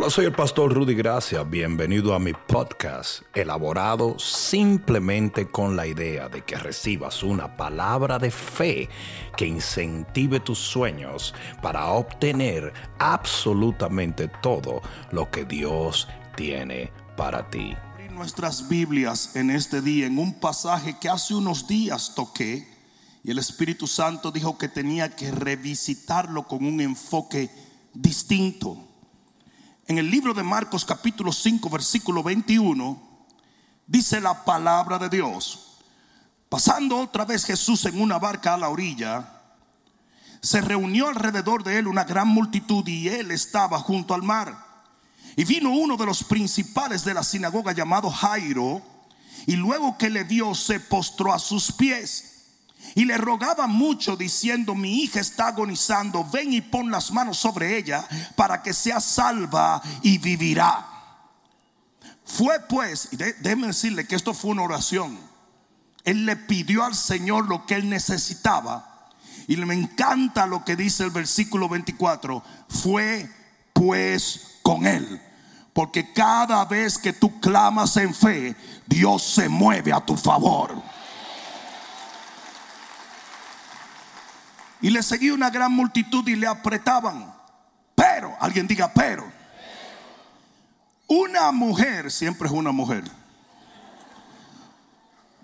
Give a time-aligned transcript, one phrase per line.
[0.00, 1.42] Hola, soy el pastor Rudy Gracia.
[1.42, 8.30] Bienvenido a mi podcast, elaborado simplemente con la idea de que recibas una palabra de
[8.30, 8.88] fe
[9.36, 14.80] que incentive tus sueños para obtener absolutamente todo
[15.12, 17.76] lo que Dios tiene para ti.
[18.10, 22.66] Nuestras Biblias en este día, en un pasaje que hace unos días toqué,
[23.22, 27.50] y el Espíritu Santo dijo que tenía que revisitarlo con un enfoque
[27.92, 28.86] distinto
[29.90, 32.96] en el libro de Marcos capítulo 5 versículo 21,
[33.88, 35.78] dice la palabra de Dios.
[36.48, 39.42] Pasando otra vez Jesús en una barca a la orilla,
[40.40, 44.64] se reunió alrededor de él una gran multitud y él estaba junto al mar.
[45.34, 48.82] Y vino uno de los principales de la sinagoga llamado Jairo,
[49.44, 52.29] y luego que le vio se postró a sus pies
[52.94, 57.76] y le rogaba mucho diciendo, mi hija está agonizando, ven y pon las manos sobre
[57.76, 58.06] ella
[58.36, 60.86] para que sea salva y vivirá.
[62.24, 65.18] Fue pues, y déjeme decirle que esto fue una oración.
[66.04, 69.08] Él le pidió al Señor lo que él necesitaba.
[69.46, 72.42] Y me encanta lo que dice el versículo 24.
[72.68, 73.28] Fue
[73.72, 75.20] pues con él.
[75.72, 80.80] Porque cada vez que tú clamas en fe, Dios se mueve a tu favor.
[84.80, 87.34] Y le seguía una gran multitud y le apretaban.
[87.94, 89.30] Pero, alguien diga, pero.
[91.06, 93.04] Una mujer siempre es una mujer.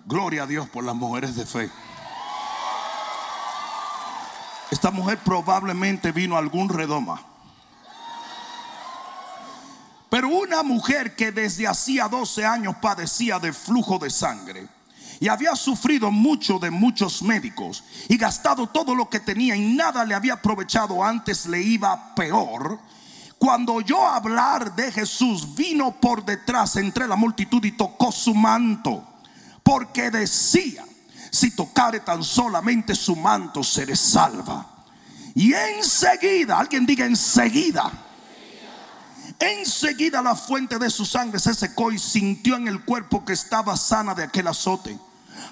[0.05, 1.69] Gloria a Dios por las mujeres de fe.
[4.71, 7.21] Esta mujer probablemente vino a algún redoma.
[10.09, 14.76] Pero una mujer que desde hacía 12 años padecía de flujo de sangre
[15.19, 20.05] y había sufrido mucho de muchos médicos y gastado todo lo que tenía y nada
[20.05, 22.79] le había aprovechado, antes le iba peor.
[23.37, 29.03] Cuando oyó hablar de Jesús, vino por detrás entre la multitud y tocó su manto,
[29.63, 30.83] porque decía,
[31.31, 34.65] si tocare tan solamente su manto, seré salva.
[35.35, 37.91] Y enseguida, alguien diga enseguida,
[39.39, 43.77] enseguida la fuente de su sangre se secó y sintió en el cuerpo que estaba
[43.77, 44.97] sana de aquel azote.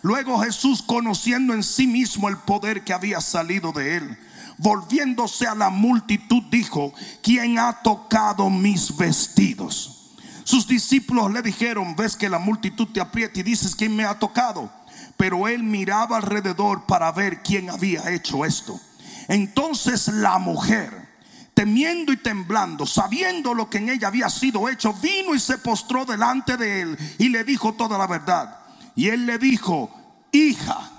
[0.02, 4.18] Luego Jesús, conociendo en sí mismo el poder que había salido de él,
[4.58, 10.16] volviéndose a la multitud, dijo, ¿quién ha tocado mis vestidos?
[10.44, 14.20] Sus discípulos le dijeron, ves que la multitud te aprieta y dices, ¿quién me ha
[14.20, 14.72] tocado?
[15.18, 18.80] Pero él miraba alrededor para ver quién había hecho esto.
[19.28, 21.10] Entonces la mujer,
[21.56, 26.06] temiendo y temblando, sabiendo lo que en ella había sido hecho, vino y se postró
[26.06, 28.65] delante de él y le dijo toda la verdad.
[28.96, 29.92] Y él le dijo,
[30.32, 30.90] hija,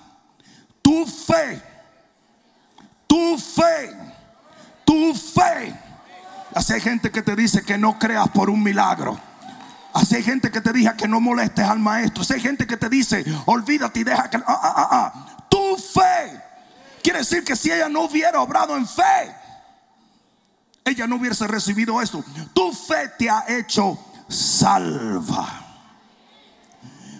[0.82, 1.62] tu fe,
[3.06, 3.90] tu fe,
[4.84, 5.74] tu fe.
[6.54, 9.18] Así hay gente que te dice que no creas por un milagro.
[9.94, 12.22] Así hay gente que te dice que no molestes al maestro.
[12.22, 14.36] Así hay gente que te dice, olvídate y deja que...
[14.36, 15.46] Ah, ah, ah, ah.
[15.48, 16.42] Tu fe.
[17.02, 19.34] Quiere decir que si ella no hubiera obrado en fe,
[20.84, 22.22] ella no hubiese recibido esto.
[22.52, 23.98] Tu fe te ha hecho
[24.28, 25.65] salva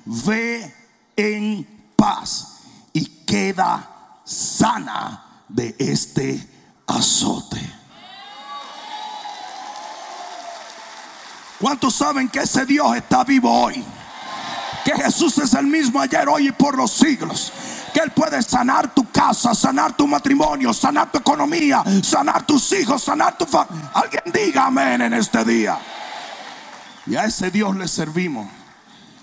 [0.06, 0.74] ve
[1.16, 2.60] en paz
[2.92, 6.48] y queda sana de este
[6.86, 7.60] azote.
[11.60, 13.82] ¿Cuántos saben que ese Dios está vivo hoy?
[14.84, 17.52] Que Jesús es el mismo ayer, hoy y por los siglos.
[17.92, 23.02] Que Él puede sanar tu casa, sanar tu matrimonio, sanar tu economía, sanar tus hijos,
[23.02, 23.90] sanar tu familia.
[23.94, 25.78] Alguien diga amén en este día.
[27.06, 28.46] Y a ese Dios le servimos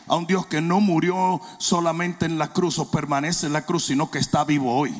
[0.07, 3.85] a un Dios que no murió solamente en la cruz o permanece en la cruz,
[3.85, 4.93] sino que está vivo hoy.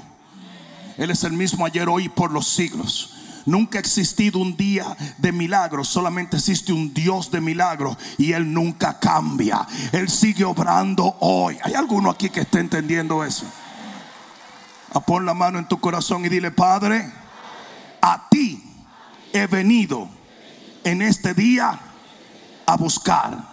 [0.98, 3.10] Él es el mismo ayer, hoy por los siglos.
[3.46, 4.86] Nunca ha existido un día
[5.18, 9.68] de milagros, solamente existe un Dios de milagros y Él nunca cambia.
[9.92, 11.58] Él sigue obrando hoy.
[11.62, 13.46] ¿Hay alguno aquí que esté entendiendo eso?
[14.94, 17.12] A pon la mano en tu corazón y dile, Padre,
[18.02, 18.64] a ti
[19.34, 20.08] he venido
[20.84, 21.78] en este día
[22.66, 23.53] a buscar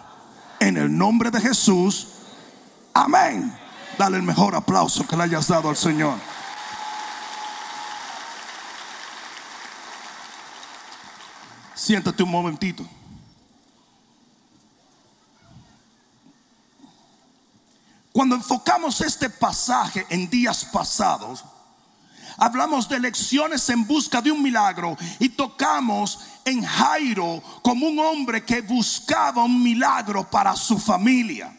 [0.60, 2.08] en el nombre de Jesús.
[2.94, 3.52] Amén.
[3.98, 6.16] Dale el mejor aplauso que le hayas dado al Señor.
[11.74, 12.86] Siéntate un momentito.
[18.12, 21.44] Cuando enfocamos este pasaje en días pasados,
[22.36, 28.44] hablamos de lecciones en busca de un milagro y tocamos en Jairo como un hombre
[28.44, 31.56] que buscaba un milagro para su familia.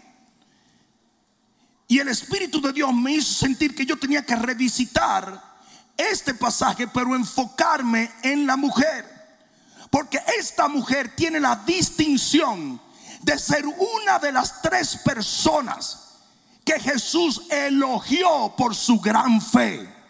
[1.88, 5.51] Y el Espíritu de Dios me hizo sentir que yo tenía que revisitar
[5.97, 9.06] este pasaje, pero enfocarme en la mujer.
[9.89, 12.81] Porque esta mujer tiene la distinción
[13.21, 16.19] de ser una de las tres personas
[16.63, 20.00] que Jesús elogió por su gran fe.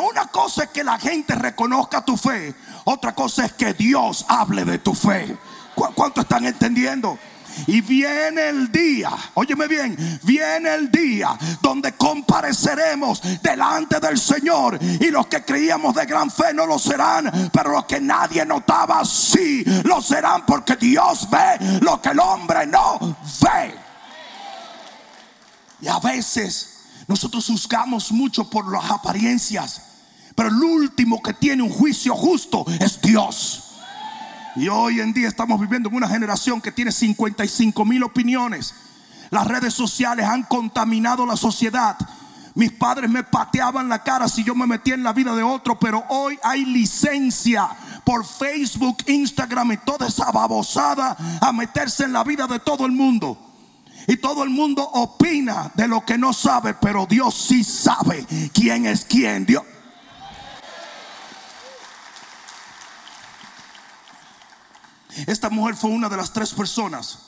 [0.00, 2.54] Una cosa es que la gente reconozca tu fe,
[2.84, 5.36] otra cosa es que Dios hable de tu fe.
[5.74, 7.18] ¿Cuánto están entendiendo?
[7.66, 14.78] Y viene el día, óyeme bien, viene el día donde compareceremos delante del Señor.
[14.80, 19.04] Y los que creíamos de gran fe no lo serán, pero los que nadie notaba
[19.04, 22.98] sí lo serán porque Dios ve lo que el hombre no
[23.40, 23.74] ve.
[25.80, 26.77] Y a veces
[27.08, 29.82] nosotros juzgamos mucho por las apariencias,
[30.34, 33.64] pero el último que tiene un juicio justo es Dios.
[34.56, 38.74] Y hoy en día estamos viviendo en una generación que tiene 55 mil opiniones.
[39.30, 41.96] Las redes sociales han contaminado la sociedad.
[42.54, 45.78] Mis padres me pateaban la cara si yo me metía en la vida de otro,
[45.78, 47.68] pero hoy hay licencia
[48.04, 52.92] por Facebook, Instagram y toda esa babosada a meterse en la vida de todo el
[52.92, 53.47] mundo.
[54.08, 58.86] Y todo el mundo opina de lo que no sabe, pero Dios sí sabe quién
[58.86, 59.44] es quién.
[59.44, 59.62] Dios.
[65.26, 67.18] Esta mujer fue una de las tres personas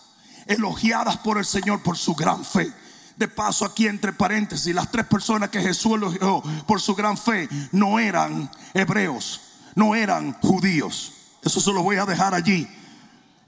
[0.47, 2.73] elogiadas por el Señor por su gran fe.
[3.15, 7.47] De paso aquí entre paréntesis, las tres personas que Jesús elogió por su gran fe
[7.73, 9.43] no eran hebreos,
[9.75, 11.13] no eran judíos.
[11.43, 12.67] Eso se lo voy a dejar allí.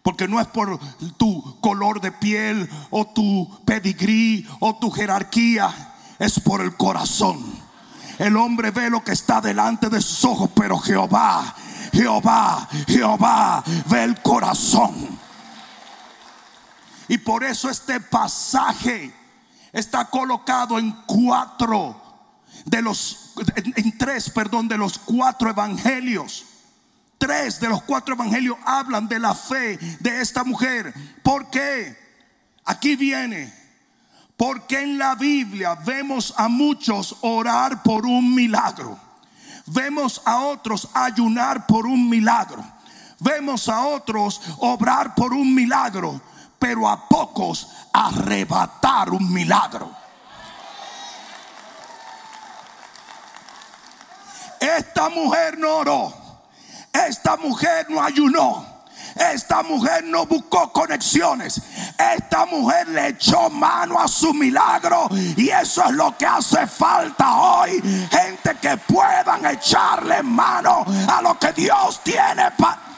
[0.02, 0.78] Porque no es por
[1.16, 7.40] tu color de piel o tu pedigrí o tu jerarquía, es por el corazón.
[8.18, 11.54] El hombre ve lo que está delante de sus ojos, pero Jehová
[11.92, 15.18] Jehová, Jehová ve el corazón.
[17.08, 19.14] Y por eso este pasaje
[19.72, 22.00] está colocado en cuatro
[22.64, 23.34] de los,
[23.74, 26.46] en tres, perdón, de los cuatro evangelios.
[27.22, 30.92] Tres de los cuatro evangelios hablan de la fe de esta mujer.
[31.22, 31.96] ¿Por qué?
[32.64, 33.54] Aquí viene.
[34.36, 38.98] Porque en la Biblia vemos a muchos orar por un milagro.
[39.66, 42.64] Vemos a otros ayunar por un milagro.
[43.20, 46.20] Vemos a otros obrar por un milagro.
[46.58, 49.94] Pero a pocos arrebatar un milagro.
[54.58, 56.21] Esta mujer no oró.
[56.92, 58.66] Esta mujer no ayunó.
[59.14, 61.60] Esta mujer no buscó conexiones.
[62.16, 65.08] Esta mujer le echó mano a su milagro.
[65.36, 67.80] Y eso es lo que hace falta hoy.
[68.10, 72.91] Gente que puedan echarle mano a lo que Dios tiene para...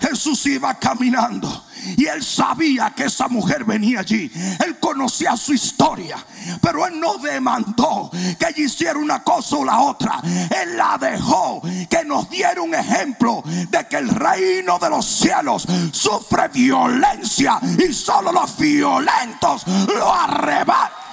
[0.00, 1.64] Jesús iba caminando
[1.96, 4.30] y él sabía que esa mujer venía allí.
[4.64, 6.16] Él conocía su historia,
[6.60, 10.20] pero él no demandó que ella hiciera una cosa o la otra.
[10.24, 15.66] Él la dejó que nos diera un ejemplo de que el reino de los cielos
[15.92, 21.06] sufre violencia y solo los violentos lo arrebatan.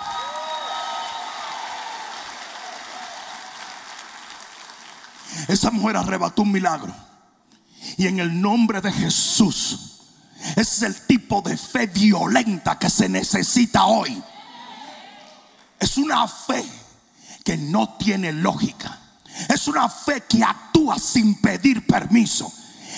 [5.48, 6.94] Esa mujer arrebató un milagro.
[7.98, 9.94] Y en el nombre de Jesús,
[10.56, 14.22] es el tipo de fe violenta que se necesita hoy.
[15.80, 16.64] Es una fe
[17.44, 19.00] que no tiene lógica.
[19.50, 22.52] Es una fe que actúa sin pedir permiso.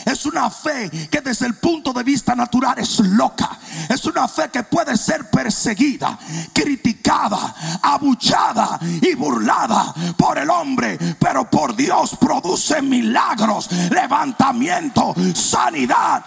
[0.06, 3.58] Es una fe que desde el punto de vista natural es loca.
[3.90, 6.18] Es una fe que puede ser perseguida,
[6.54, 11.00] criticada, abuchada y burlada por el hombre.
[11.20, 16.24] Pero por Dios produce milagros, levantamiento, sanidad.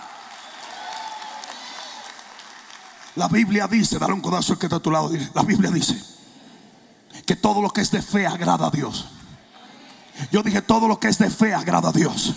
[3.14, 5.11] La Biblia dice, dale un codazo al que está a tu lado.
[5.35, 5.97] La Biblia dice
[7.25, 9.06] que todo lo que es de fe agrada a Dios.
[10.32, 12.35] Yo dije, todo lo que es de fe agrada a Dios.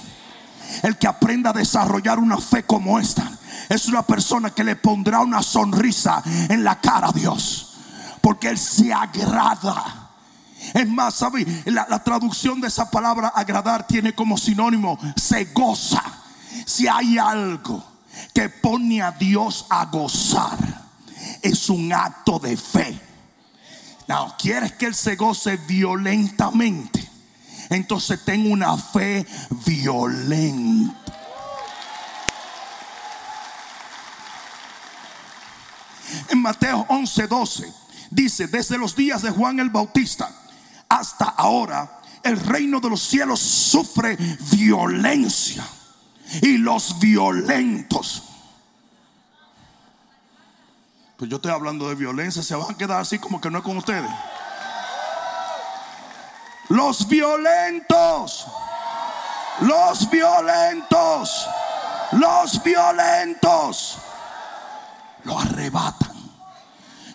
[0.84, 3.30] El que aprenda a desarrollar una fe como esta
[3.70, 7.76] es una persona que le pondrá una sonrisa en la cara a Dios.
[8.22, 10.10] Porque Él se agrada.
[10.74, 11.46] Es más, ¿sabe?
[11.66, 16.04] La, traducción de esa palabra agradar tiene como sinónimo se goza.
[16.66, 17.84] Si hay algo
[18.34, 20.58] que pone a Dios a gozar,
[21.42, 23.00] es un acto de fe.
[24.08, 27.11] No, quieres que Él se goce violentamente
[27.72, 29.26] entonces tengo una fe
[29.66, 30.94] violenta.
[36.30, 37.74] En Mateo 11, 12
[38.10, 40.30] dice, desde los días de Juan el Bautista
[40.90, 44.18] hasta ahora, el reino de los cielos sufre
[44.52, 45.66] violencia
[46.42, 48.24] y los violentos.
[51.16, 53.64] Pues yo estoy hablando de violencia, se van a quedar así como que no es
[53.64, 54.12] con ustedes
[56.72, 58.48] los violentos
[59.62, 61.48] Los violentos,
[62.14, 63.98] los violentos
[65.24, 66.16] lo arrebatan.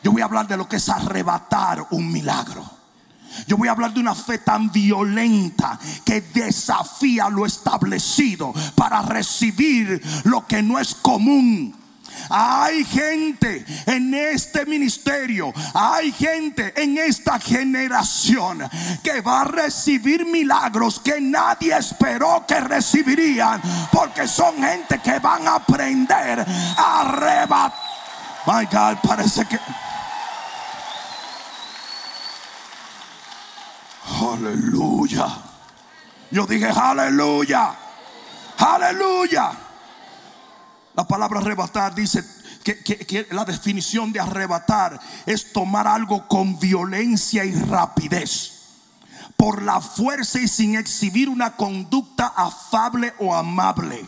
[0.02, 2.64] Yo voy a hablar de lo que es arrebatar un milagro.
[3.48, 10.00] Yo voy a hablar de una fe tan violenta que desafía lo establecido para recibir
[10.25, 11.75] lo que no es común.
[12.30, 18.68] Hay gente en este ministerio, hay gente en esta generación
[19.02, 23.61] que va a recibir milagros que nadie esperó que recibirían,
[23.92, 26.44] porque son gente que van a aprender
[26.76, 27.87] a arrebatar.
[28.46, 29.58] My God, parece que...
[34.20, 35.26] Aleluya.
[36.30, 37.75] Yo dije aleluya.
[38.58, 39.65] Aleluya.
[40.97, 42.25] La palabra arrebatar dice
[42.65, 48.53] que, la definición de arrebatar es tomar algo con violencia y rapidez.
[49.37, 54.07] Por la fuerza y sin exhibir una conducta afable o amable.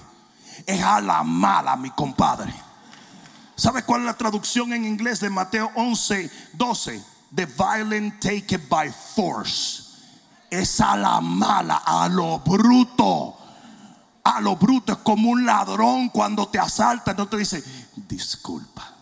[0.67, 2.55] Es a la mala, mi compadre.
[3.55, 7.05] ¿Sabe cuál es la traducción en inglés de Mateo 11, 12?
[7.35, 9.89] The violent taken by force
[10.51, 13.37] es a la mala, a lo bruto.
[14.29, 17.65] A lo bruto es como un ladrón cuando te asalta, no te dice,
[17.97, 18.93] disculpa.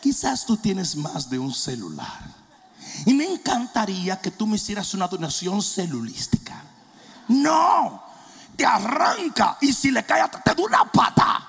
[0.00, 2.36] Quizás tú tienes más de un celular.
[3.04, 6.62] Y me encantaría que tú me hicieras una donación celulística.
[7.26, 8.00] No,
[8.54, 11.48] te arranca y si le cae te da una pata.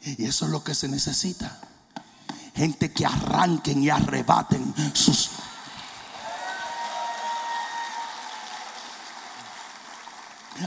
[0.00, 1.58] Y eso es lo que se necesita.
[2.54, 5.30] Gente que arranquen y arrebaten sus...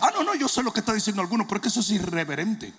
[0.01, 2.73] Ah, no, no, yo sé lo que está diciendo alguno, pero que eso es irreverente.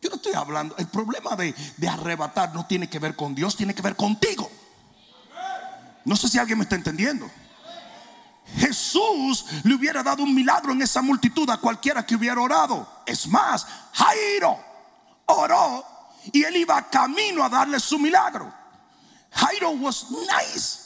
[0.00, 0.76] Yo no estoy hablando.
[0.76, 4.50] El problema de, de arrebatar no tiene que ver con Dios, tiene que ver contigo.
[6.04, 7.30] No sé si alguien me está entendiendo.
[8.56, 12.86] Jesús le hubiera dado un milagro en esa multitud a cualquiera que hubiera orado.
[13.06, 14.58] Es más, Jairo
[15.26, 15.84] oró
[16.32, 18.52] y él iba camino a darle su milagro.
[19.32, 20.78] Jairo was nice.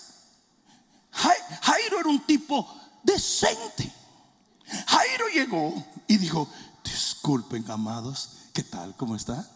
[1.13, 2.67] Jairo era un tipo
[3.03, 3.93] decente.
[4.87, 6.49] Jairo llegó y dijo,
[6.85, 8.95] disculpen amados, ¿qué tal?
[8.97, 9.49] ¿Cómo está?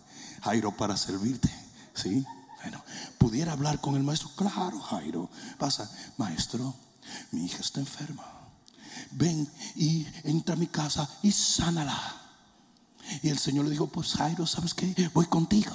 [0.42, 1.50] Jairo para servirte.
[1.94, 2.24] Sí,
[2.62, 2.82] bueno,
[3.18, 4.30] pudiera hablar con el maestro.
[4.36, 5.30] Claro, Jairo.
[5.58, 6.74] Pasa, maestro,
[7.32, 8.24] mi hija está enferma.
[9.12, 11.98] Ven y entra a mi casa y sánala.
[13.22, 15.10] Y el Señor le dijo, pues Jairo, ¿sabes qué?
[15.12, 15.72] Voy contigo.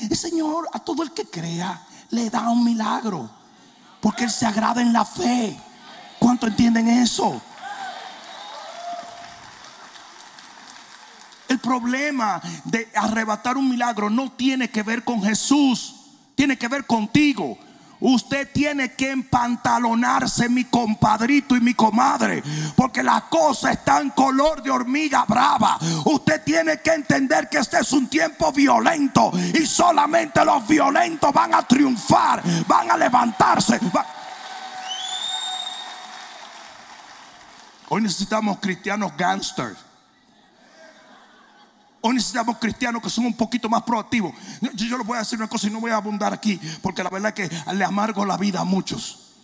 [0.00, 3.30] El Señor a todo el que crea le da un milagro.
[4.00, 5.60] Porque Él se agrada en la fe.
[6.30, 7.42] ¿Cuánto entienden eso?
[11.48, 15.92] El problema de arrebatar un milagro no tiene que ver con Jesús.
[16.36, 17.58] Tiene que ver contigo.
[17.98, 22.44] Usted tiene que empantalonarse, mi compadrito y mi comadre,
[22.76, 25.80] porque la cosa está en color de hormiga brava.
[26.04, 31.54] Usted tiene que entender que este es un tiempo violento y solamente los violentos van
[31.54, 33.80] a triunfar, van a levantarse.
[37.90, 39.76] Hoy necesitamos cristianos gangsters
[42.02, 44.32] Hoy necesitamos cristianos que son un poquito más proactivos.
[44.74, 47.10] Yo, les voy a decir una cosa y no voy a abundar aquí, porque la
[47.10, 49.34] verdad es que le amargo la vida a muchos.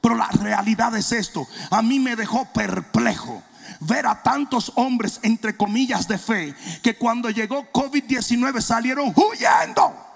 [0.00, 1.46] Pero la realidad es esto.
[1.70, 3.42] A mí me dejó perplejo
[3.80, 10.09] ver a tantos hombres, entre comillas, de fe, que cuando llegó COVID-19 salieron huyendo.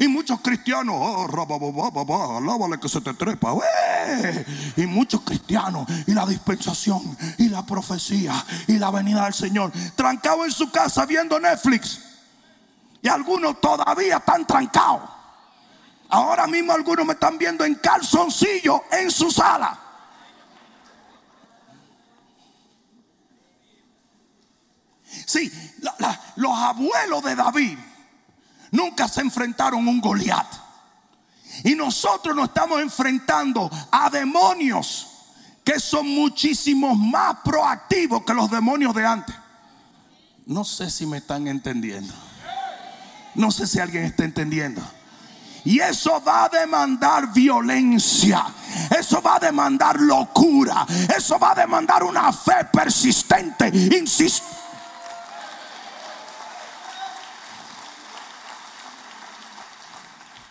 [0.00, 1.28] Y muchos cristianos, oh,
[2.80, 3.54] que se te trepa.
[4.74, 7.02] Y muchos cristianos, y la dispensación,
[7.36, 8.32] y la profecía,
[8.66, 12.00] y la venida del Señor, trancados en su casa viendo Netflix.
[13.02, 15.02] Y algunos todavía están trancados.
[16.08, 19.78] Ahora mismo algunos me están viendo en calzoncillo en su sala.
[25.26, 25.52] Sí,
[26.36, 27.78] los abuelos de David
[28.70, 30.46] nunca se enfrentaron un Goliat.
[31.64, 35.08] Y nosotros nos estamos enfrentando a demonios
[35.64, 39.34] que son muchísimos más proactivos que los demonios de antes.
[40.46, 42.12] No sé si me están entendiendo.
[43.34, 44.82] No sé si alguien está entendiendo.
[45.64, 48.46] Y eso va a demandar violencia.
[48.98, 50.86] Eso va a demandar locura.
[51.14, 54.60] Eso va a demandar una fe persistente, insistente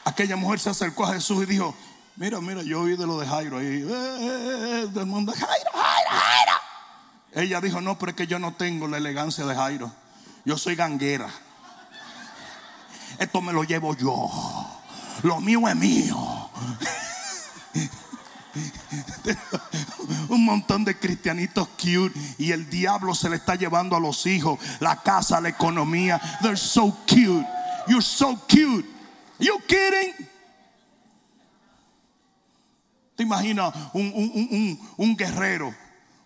[0.10, 1.74] aquella mujer se acercó a Jesús y dijo,
[2.16, 5.72] mira, mira, yo oí de lo de Jairo ahí, eh, eh, eh, del mundo, Jairo,
[5.72, 6.54] Jairo, Jairo.
[7.34, 9.92] Ella dijo, no, pero es que yo no tengo la elegancia de Jairo.
[10.46, 11.30] Yo soy ganguera.
[13.20, 14.30] Esto me lo llevo yo.
[15.24, 16.16] Lo mío es mío.
[20.30, 24.60] Un montón de cristianitos cute y el diablo se le está llevando a los hijos,
[24.80, 26.20] la casa, la economía.
[26.42, 27.46] They're so cute.
[27.88, 28.99] You're so cute.
[29.40, 30.14] You kidding?
[33.16, 35.76] ¿Te imaginas un, un, un, un guerrero,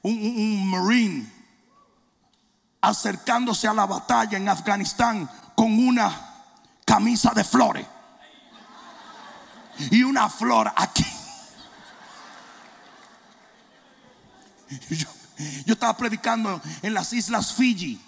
[0.04, 1.32] un marine,
[2.82, 6.12] acercándose a la batalla en Afganistán con una
[6.86, 7.88] camisa de flores
[9.90, 11.06] y una flor aquí?
[14.90, 15.08] Yo,
[15.74, 18.00] estaba predicando en las islas Fiji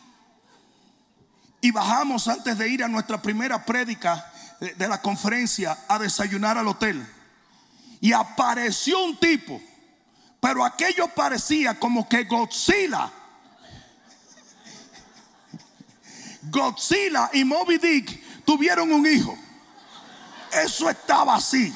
[1.61, 6.67] y bajamos antes de ir a nuestra primera prédica de la conferencia a desayunar al
[6.67, 7.05] hotel.
[8.01, 9.61] Y apareció un tipo,
[10.39, 13.11] pero aquello parecía como que Godzilla.
[16.43, 19.37] Godzilla y Moby Dick tuvieron un hijo.
[20.51, 21.73] Eso estaba así.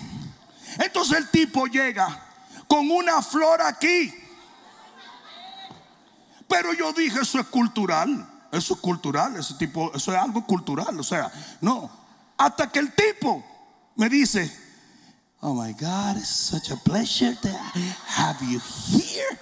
[0.77, 2.25] Entonces el tipo llega
[2.67, 4.13] con una flor aquí.
[6.47, 8.27] Pero yo dije, eso es cultural.
[8.51, 10.99] Eso es cultural, ese tipo, eso es algo cultural.
[10.99, 11.31] O sea,
[11.61, 11.98] no.
[12.39, 13.43] Hasta que el tipo
[13.97, 14.49] me dice,
[15.41, 19.37] oh my God, it's such a pleasure to have you here.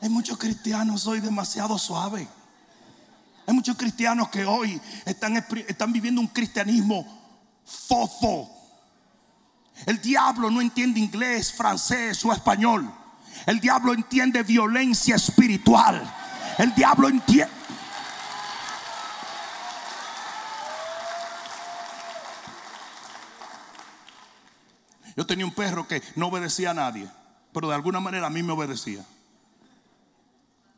[0.00, 2.26] Hay muchos cristianos hoy demasiado suaves.
[3.46, 7.04] Hay muchos cristianos que hoy están, están viviendo un cristianismo
[7.66, 8.55] fofo.
[9.84, 12.90] El diablo no entiende inglés, francés o español.
[13.44, 16.02] El diablo entiende violencia espiritual.
[16.58, 17.52] El diablo entiende...
[25.16, 27.08] Yo tenía un perro que no obedecía a nadie,
[27.52, 29.02] pero de alguna manera a mí me obedecía.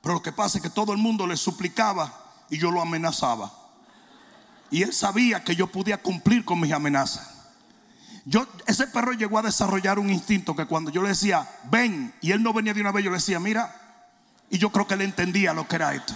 [0.01, 2.13] Pero lo que pasa es que todo el mundo le suplicaba
[2.49, 3.53] y yo lo amenazaba.
[4.71, 7.38] Y él sabía que yo podía cumplir con mis amenazas.
[8.29, 12.33] Yo, ese perro llegó a desarrollar un instinto que cuando yo le decía, ven, y
[12.33, 13.75] él no venía de una vez, yo le decía, mira,
[14.51, 16.13] y yo creo que él entendía lo que era esto.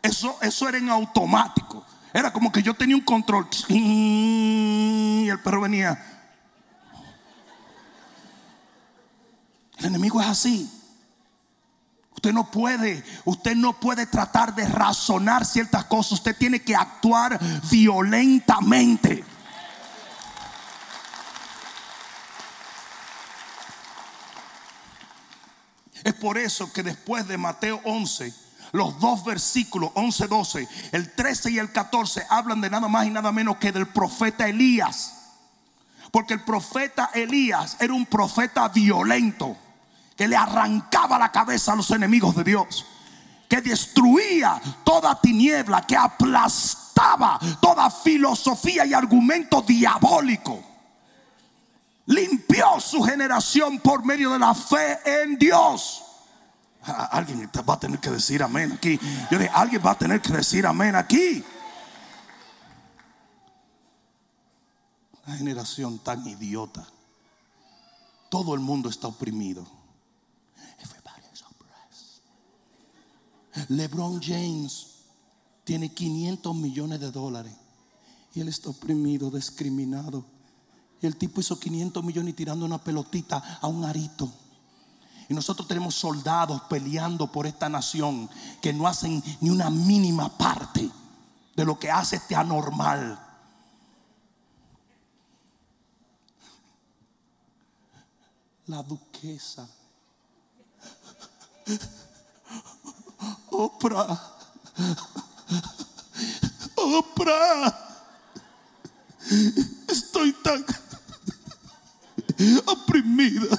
[0.00, 1.84] Eso, eso era en automático.
[2.12, 3.48] Era como que yo tenía un control.
[3.66, 6.00] Y el perro venía.
[9.78, 10.77] El enemigo es así.
[12.18, 16.14] Usted no puede, usted no puede tratar de razonar ciertas cosas.
[16.14, 17.38] Usted tiene que actuar
[17.70, 19.24] violentamente.
[26.02, 28.34] Es por eso que después de Mateo 11,
[28.72, 33.10] los dos versículos 11, 12, el 13 y el 14 hablan de nada más y
[33.10, 35.14] nada menos que del profeta Elías.
[36.10, 39.56] Porque el profeta Elías era un profeta violento
[40.18, 42.84] que le arrancaba la cabeza a los enemigos de Dios,
[43.48, 50.60] que destruía toda tiniebla, que aplastaba toda filosofía y argumento diabólico.
[52.06, 56.02] Limpió su generación por medio de la fe en Dios.
[57.12, 58.98] Alguien va a tener que decir amén aquí.
[59.30, 61.44] Yo dije, alguien va a tener que decir amén aquí.
[65.24, 66.84] Una generación tan idiota.
[68.30, 69.77] Todo el mundo está oprimido.
[73.68, 74.86] LeBron James
[75.64, 77.52] tiene 500 millones de dólares
[78.34, 80.24] y él está oprimido, discriminado.
[81.00, 84.32] Y el tipo hizo 500 millones tirando una pelotita a un arito.
[85.28, 88.28] Y nosotros tenemos soldados peleando por esta nación
[88.62, 90.90] que no hacen ni una mínima parte
[91.54, 93.18] de lo que hace este anormal.
[98.66, 99.68] La duquesa
[103.50, 104.20] Oprah.
[106.76, 107.74] Oprah.
[109.88, 110.64] Estoy tan
[112.66, 113.58] oprimida.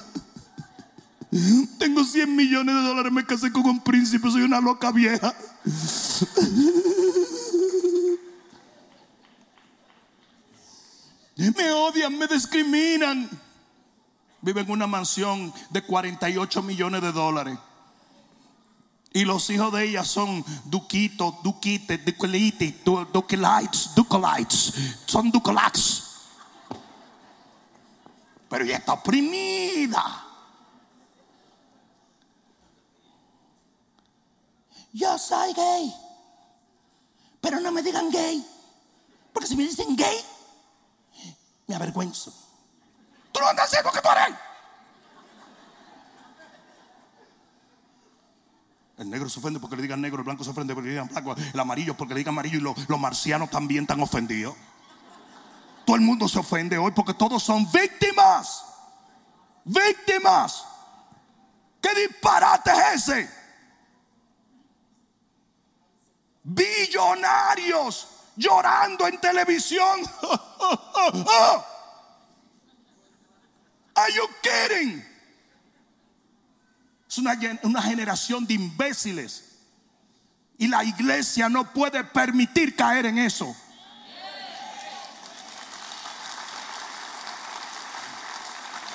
[1.78, 5.36] Tengo 100 millones de dólares, me casé con un príncipe, soy una loca vieja.
[11.36, 13.30] Me odian, me discriminan.
[14.42, 17.58] Vive en una mansión de 48 millones de dólares.
[19.12, 24.74] Y los hijos de ella son Duquito, Duquite, Duquelite, Duquelites, Duquelites.
[25.06, 26.04] Son Duquelax.
[28.50, 30.26] Pero ella está oprimida.
[34.94, 35.96] Yo soy gay.
[37.42, 38.46] Pero no me digan gay.
[39.34, 40.24] Porque si me dicen gay,
[41.68, 42.34] me avergüenzo.
[43.32, 44.49] Tú no andas haciendo que tú eres.
[49.00, 51.08] El negro se ofende porque le digan negro, el blanco se ofende porque le digan
[51.08, 54.58] blanco, el amarillo porque le digan amarillo y los, marcianos también están ofendidos.
[55.86, 58.66] Todo el mundo se ofende hoy porque todos son víctimas.
[59.64, 60.66] Víctimas.
[61.82, 63.30] ¿Qué disparate es ese?
[66.44, 70.02] Billonarios llorando en televisión.
[73.96, 75.09] Are you kidding?
[77.10, 79.46] Es una, una generación de imbéciles.
[80.60, 83.56] Y la iglesia no puede permitir caer en eso.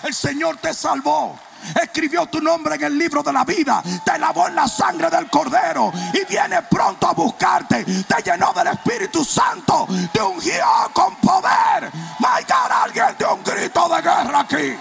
[0.05, 1.39] El Señor te salvó.
[1.83, 3.83] Escribió tu nombre en el libro de la vida.
[4.05, 5.91] Te lavó en la sangre del cordero.
[6.13, 7.85] Y viene pronto a buscarte.
[7.85, 9.89] Te llenó del Espíritu Santo.
[10.13, 11.91] Te ungió con poder.
[12.21, 14.77] My God, alguien de un grito de guerra aquí.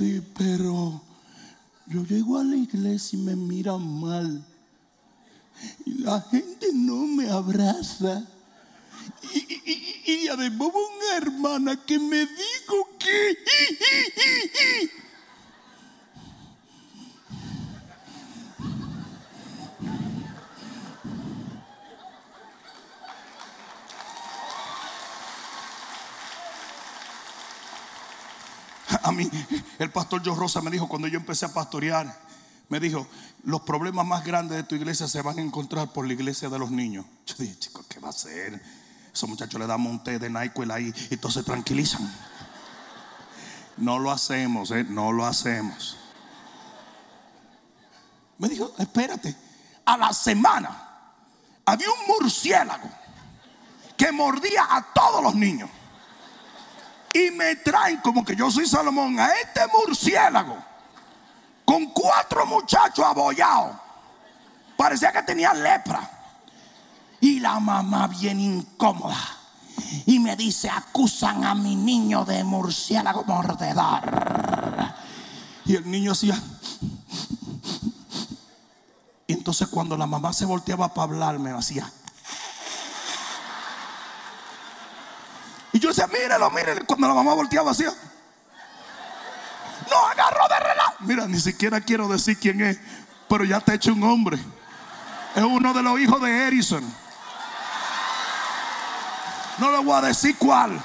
[0.00, 0.98] Sí, pero
[1.86, 4.42] yo llego a la iglesia y me miran mal.
[5.84, 8.26] Y la gente no me abraza.
[9.34, 13.36] Y, y, además hubo una hermana que me dijo que...
[29.02, 29.28] A mí,
[29.78, 32.14] el pastor Joe Rosa me dijo cuando yo empecé a pastorear,
[32.68, 33.06] me dijo,
[33.44, 36.58] los problemas más grandes de tu iglesia se van a encontrar por la iglesia de
[36.58, 37.06] los niños.
[37.26, 38.62] Yo dije, chicos, ¿qué va a ser?
[39.12, 42.08] Esos muchachos le damos un té de NyQuil ahí y todos se tranquilizan.
[43.78, 44.84] No lo hacemos, ¿eh?
[44.84, 45.96] no lo hacemos.
[48.38, 49.34] Me dijo, espérate,
[49.84, 50.88] a la semana
[51.64, 52.88] había un murciélago
[53.96, 55.68] que mordía a todos los niños.
[57.12, 60.56] Y me traen como que yo soy Salomón a este murciélago
[61.64, 63.76] con cuatro muchachos abollados.
[64.76, 66.08] Parecía que tenía lepra.
[67.20, 69.18] Y la mamá bien incómoda.
[70.06, 74.02] Y me dice, acusan a mi niño de murciélago mordedor.
[75.64, 76.40] Y el niño hacía...
[79.26, 81.90] Y entonces cuando la mamá se volteaba para hablarme, hacía...
[85.80, 86.86] Yo decía, mírelo, mírelo.
[86.86, 87.90] Cuando la mamá volteaba, hacía...
[89.90, 90.94] No, agarró de relajo.
[91.00, 92.78] Mira, ni siquiera quiero decir quién es,
[93.28, 94.38] pero ya te he hecho un hombre.
[95.34, 96.84] Es uno de los hijos de Edison.
[99.58, 100.80] No le voy a decir cuál.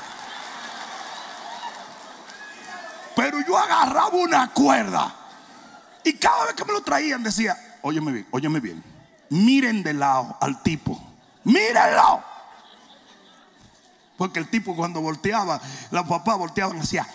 [3.16, 5.14] Pero yo agarraba una cuerda.
[6.04, 8.84] Y cada vez que me lo traían decía, óyeme bien, óyeme bien.
[9.30, 11.02] Miren de lado al tipo.
[11.44, 12.35] Mírenlo.
[14.18, 15.60] Porque el tipo cuando volteaba,
[15.92, 17.08] los papás volteaban hacia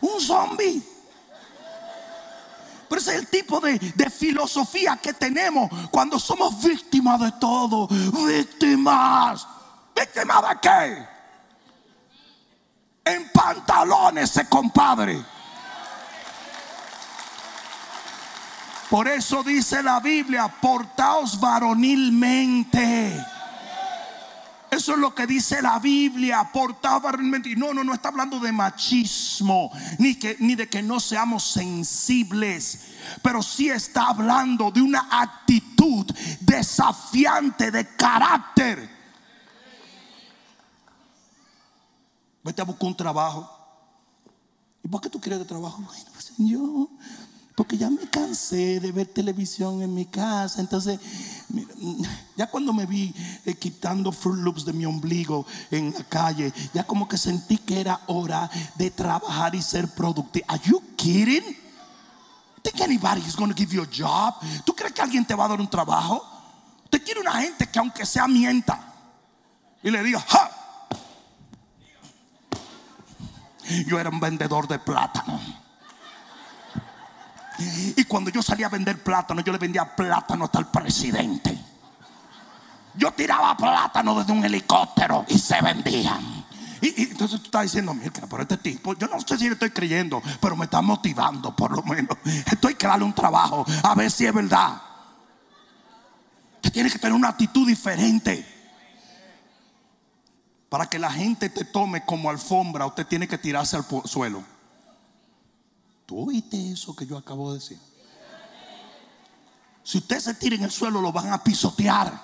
[0.00, 0.82] un zombie.
[2.88, 7.86] Pero ese es el tipo de, de, filosofía que tenemos cuando somos víctimas de todo.
[7.88, 9.46] Víctimas.
[9.94, 11.08] ¿Víctimas de qué?
[13.04, 15.22] En pantalones, ese compadre.
[18.88, 23.22] Por eso dice la Biblia, portaos varonilmente.
[24.70, 26.50] Eso es lo que dice la Biblia.
[26.52, 27.54] Portaba realmente.
[27.56, 32.88] No, no, no está hablando de machismo, ni, que, ni de que no seamos sensibles.
[33.22, 36.06] Pero sí está hablando de una actitud
[36.40, 38.98] desafiante de carácter.
[42.44, 43.54] Vete a buscar un trabajo.
[44.82, 45.82] ¿Y por qué tú quieres de trabajo?
[45.82, 46.88] Bueno, pues yo
[47.58, 50.60] porque ya me cansé de ver televisión en mi casa.
[50.60, 51.00] Entonces,
[52.36, 53.12] ya cuando me vi
[53.44, 57.80] eh, quitando Fruit Loops de mi ombligo en la calle, ya como que sentí que
[57.80, 60.46] era hora de trabajar y ser productivo.
[60.46, 61.42] Are you kidding?
[62.62, 64.34] Think anybody is going to give you a job?
[64.64, 66.24] ¿Tú crees que alguien te va a dar un trabajo?
[66.88, 68.94] Te quiere una gente que aunque sea mienta
[69.82, 70.48] y le diga, ¡ja!
[73.88, 75.67] Yo era un vendedor de plátano.
[77.58, 81.58] Y cuando yo salía a vender plátano, yo le vendía plátano hasta el presidente.
[82.94, 86.44] Yo tiraba plátano desde un helicóptero y se vendían.
[86.80, 89.70] Y, entonces tú estás diciendo, mira, por este tipo, yo no sé si le estoy
[89.70, 92.16] creyendo, pero me está motivando por lo menos.
[92.24, 94.80] Estoy que un trabajo, a ver si es verdad.
[96.56, 98.46] Usted tiene que tener una actitud diferente.
[100.68, 104.44] Para que la gente te tome como alfombra, usted tiene que tirarse al suelo.
[106.08, 107.78] ¿Tú oíste eso que yo acabo de decir?
[109.84, 112.18] Si usted se tira en el suelo, lo van a pisotear.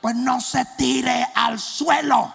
[0.00, 2.34] Pues no se tire al suelo.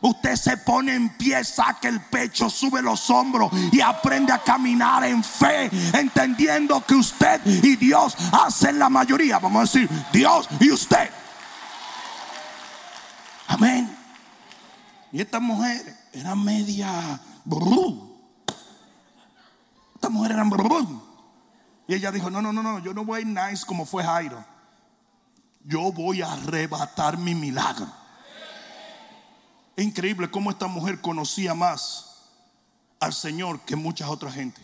[0.00, 5.04] Usted se pone en pie, saca el pecho, sube los hombros y aprende a caminar
[5.04, 9.38] en fe, entendiendo que usted y Dios hacen la mayoría.
[9.38, 11.10] Vamos a decir, Dios y usted.
[13.48, 13.94] Amén.
[15.12, 17.20] Y esta mujer era media...
[20.04, 20.44] Esta mujer era...
[21.88, 24.04] Y ella dijo, no, no, no, no, yo no voy a ir nice como fue
[24.04, 24.44] Jairo.
[25.64, 27.86] Yo voy a arrebatar mi milagro.
[29.74, 32.28] Es increíble cómo esta mujer conocía más
[33.00, 34.60] al Señor que muchas otras gente.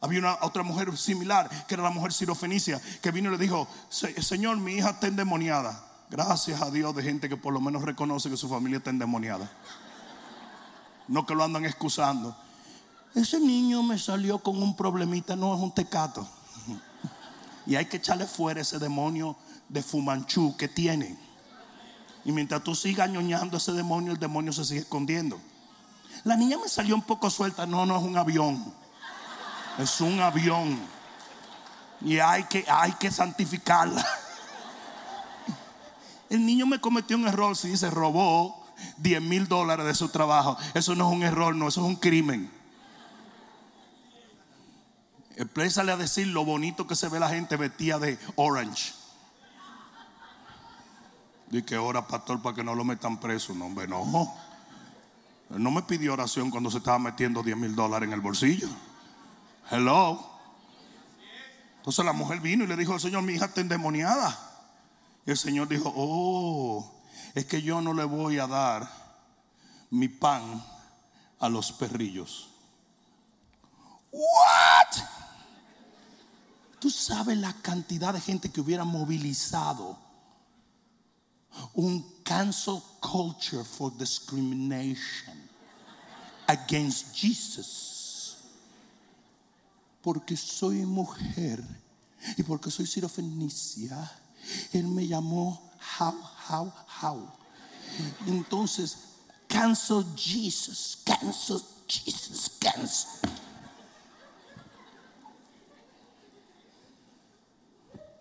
[0.00, 3.68] Había una otra mujer similar, que era la mujer sirofenicia, que vino y le dijo,
[3.90, 6.06] Señor, mi hija está endemoniada.
[6.08, 9.50] Gracias a Dios de gente que por lo menos reconoce que su familia está endemoniada.
[11.06, 12.34] No que lo andan excusando.
[13.14, 16.28] Ese niño me salió con un problemita, no es un tecato.
[17.66, 19.36] Y hay que echarle fuera ese demonio
[19.68, 21.18] de Fumanchu que tiene.
[22.24, 25.38] Y mientras tú sigas ñoñando ese demonio, el demonio se sigue escondiendo.
[26.24, 27.66] La niña me salió un poco suelta.
[27.66, 28.72] No, no es un avión.
[29.78, 30.78] Es un avión.
[32.00, 34.04] Y hay que, hay que santificarla.
[36.30, 38.62] El niño me cometió un error, si se robó
[38.98, 40.56] 10 mil dólares de su trabajo.
[40.74, 42.57] Eso no es un error, no, eso es un crimen.
[45.38, 48.92] Empieza a decir lo bonito que se ve la gente vestida de orange.
[51.48, 53.54] Dice que ora, pastor, para que no lo metan preso.
[53.54, 54.34] No, hombre, no.
[55.50, 58.66] No me pidió oración cuando se estaba metiendo 10 mil dólares en el bolsillo.
[59.70, 60.28] Hello.
[61.76, 64.36] Entonces la mujer vino y le dijo al Señor, mi hija está endemoniada.
[65.24, 67.00] Y el Señor dijo, oh,
[67.36, 68.90] es que yo no le voy a dar
[69.90, 70.64] mi pan
[71.38, 72.50] a los perrillos.
[74.10, 75.27] What?
[76.80, 79.98] Tú sabes la cantidad de gente que hubiera movilizado
[81.74, 85.34] un cancel culture for discrimination
[86.46, 88.36] against Jesus.
[90.02, 91.64] Porque soy mujer
[92.36, 94.10] y porque soy sirofenicia
[94.72, 95.60] él me llamó
[95.98, 96.14] how,
[96.48, 97.28] how, how.
[98.26, 98.96] Entonces,
[99.46, 103.30] cancel Jesus, cancel Jesus, cancel.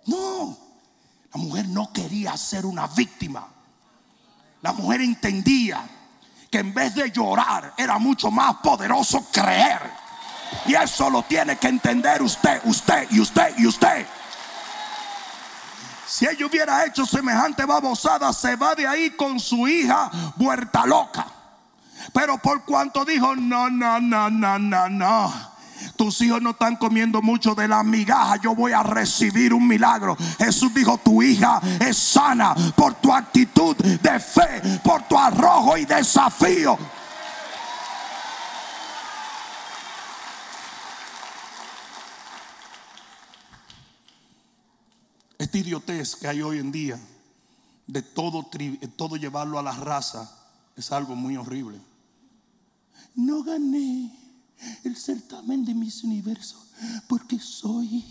[0.08, 0.58] No,
[1.34, 3.48] la mujer no quería ser una víctima.
[4.62, 5.88] La mujer entendía
[6.50, 9.82] que en vez de llorar era mucho más poderoso creer.
[10.66, 14.08] Y eso lo tiene que entender usted, usted y usted y usted.
[16.08, 21.28] Si ella hubiera hecho semejante babosada, se va de ahí con su hija vuelta loca.
[22.14, 25.57] Pero por cuanto dijo, no, no, no, no, no, no.
[25.96, 28.38] Tus hijos no están comiendo mucho de la migaja.
[28.38, 30.16] Yo voy a recibir un milagro.
[30.38, 35.86] Jesús dijo, tu hija es sana por tu actitud de fe, por tu arrojo y
[35.86, 36.78] desafío.
[45.38, 47.00] Esta idiotez que hay hoy en día
[47.86, 48.50] de todo,
[48.96, 50.30] todo llevarlo a la raza
[50.76, 51.80] es algo muy horrible.
[53.16, 54.12] No gané
[54.84, 56.68] el certamen de mis universos
[57.08, 58.06] porque soy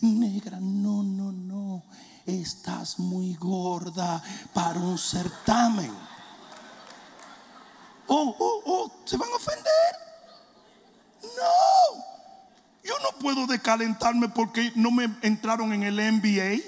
[0.00, 0.58] negra.
[0.60, 1.82] No, no, no.
[2.24, 5.92] Estás muy gorda para un certamen.
[8.08, 9.96] Oh, oh, oh, ¿se van a ofender?
[11.22, 12.04] No.
[12.84, 16.62] Yo no puedo decalentarme porque no me entraron en el NBA.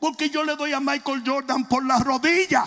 [0.00, 2.64] Porque yo le doy a Michael Jordan por la rodilla.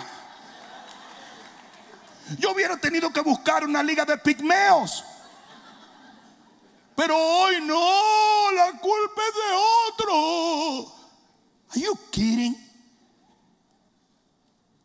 [2.38, 5.04] Yo hubiera tenido que buscar una liga de pigmeos.
[7.00, 10.92] Pero hoy no, la culpa es de otro.
[11.70, 12.54] Are you kidding?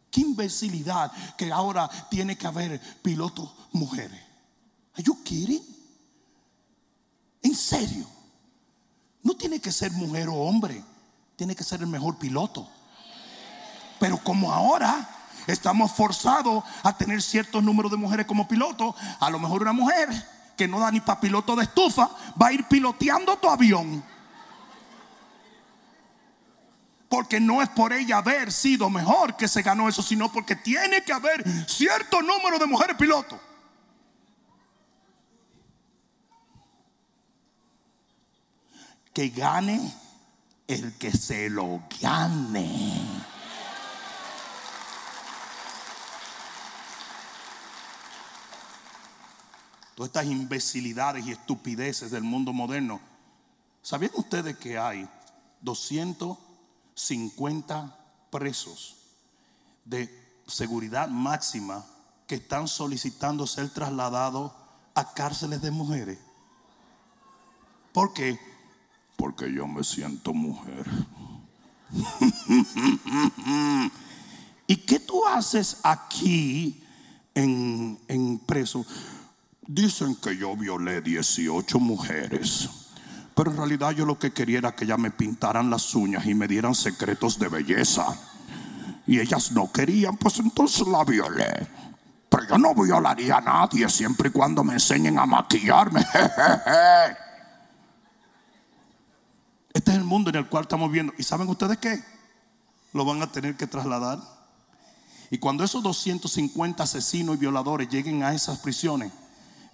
[0.09, 4.17] Qué imbecilidad que ahora tiene que haber pilotos mujeres.
[4.93, 5.61] Are you kidding?
[7.41, 8.07] En serio.
[9.21, 10.81] No tiene que ser mujer o hombre.
[11.35, 12.65] Tiene que ser el mejor piloto.
[13.99, 15.05] Pero como ahora
[15.47, 20.34] estamos forzados a tener ciertos números de mujeres como piloto, a lo mejor una mujer
[20.55, 22.09] que no da ni para piloto de estufa
[22.41, 24.03] va a ir piloteando tu avión.
[27.09, 31.03] Porque no es por ella haber sido mejor que se ganó eso, sino porque tiene
[31.03, 33.39] que haber cierto número de mujeres pilotos.
[39.15, 39.79] que gane
[40.67, 42.91] el que se lo gane.
[49.95, 53.01] Todas estas imbecilidades y estupideces del mundo moderno.
[53.81, 55.09] ¿Sabían ustedes que hay
[55.61, 57.97] 250
[58.29, 58.97] presos
[59.85, 60.09] de
[60.47, 61.85] seguridad máxima
[62.27, 64.51] que están solicitando ser trasladados
[64.95, 66.19] a cárceles de mujeres.
[67.93, 68.37] ¿Por qué?
[69.15, 70.85] Porque yo me siento mujer.
[74.67, 76.83] ¿Y qué tú haces aquí
[77.33, 78.85] en, en preso?
[79.67, 82.69] Dicen que yo violé 18 mujeres.
[83.35, 86.33] Pero en realidad yo lo que quería era que ellas me pintaran las uñas y
[86.33, 88.05] me dieran secretos de belleza.
[89.07, 91.67] Y ellas no querían, pues entonces la violé.
[92.29, 96.05] Pero yo no violaría a nadie siempre y cuando me enseñen a maquillarme.
[99.73, 101.13] Este es el mundo en el cual estamos viendo.
[101.17, 102.01] ¿Y saben ustedes qué?
[102.93, 104.19] Lo van a tener que trasladar.
[105.29, 109.11] Y cuando esos 250 asesinos y violadores lleguen a esas prisiones,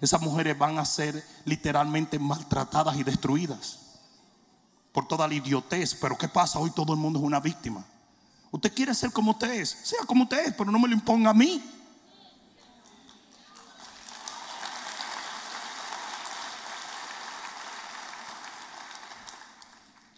[0.02, 3.78] esas mujeres van a ser literalmente maltratadas y destruidas
[4.90, 5.94] por toda la idiotez.
[5.94, 6.58] Pero ¿qué pasa?
[6.58, 7.84] Hoy todo el mundo es una víctima.
[8.50, 11.30] Usted quiere ser como usted es, sea como usted es, pero no me lo imponga
[11.30, 11.62] a mí.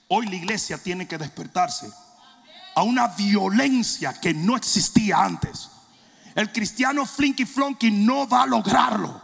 [0.09, 1.93] Hoy la iglesia tiene que despertarse
[2.75, 5.69] a una violencia que no existía antes.
[6.35, 9.24] El cristiano flinky flonky no va a lograrlo.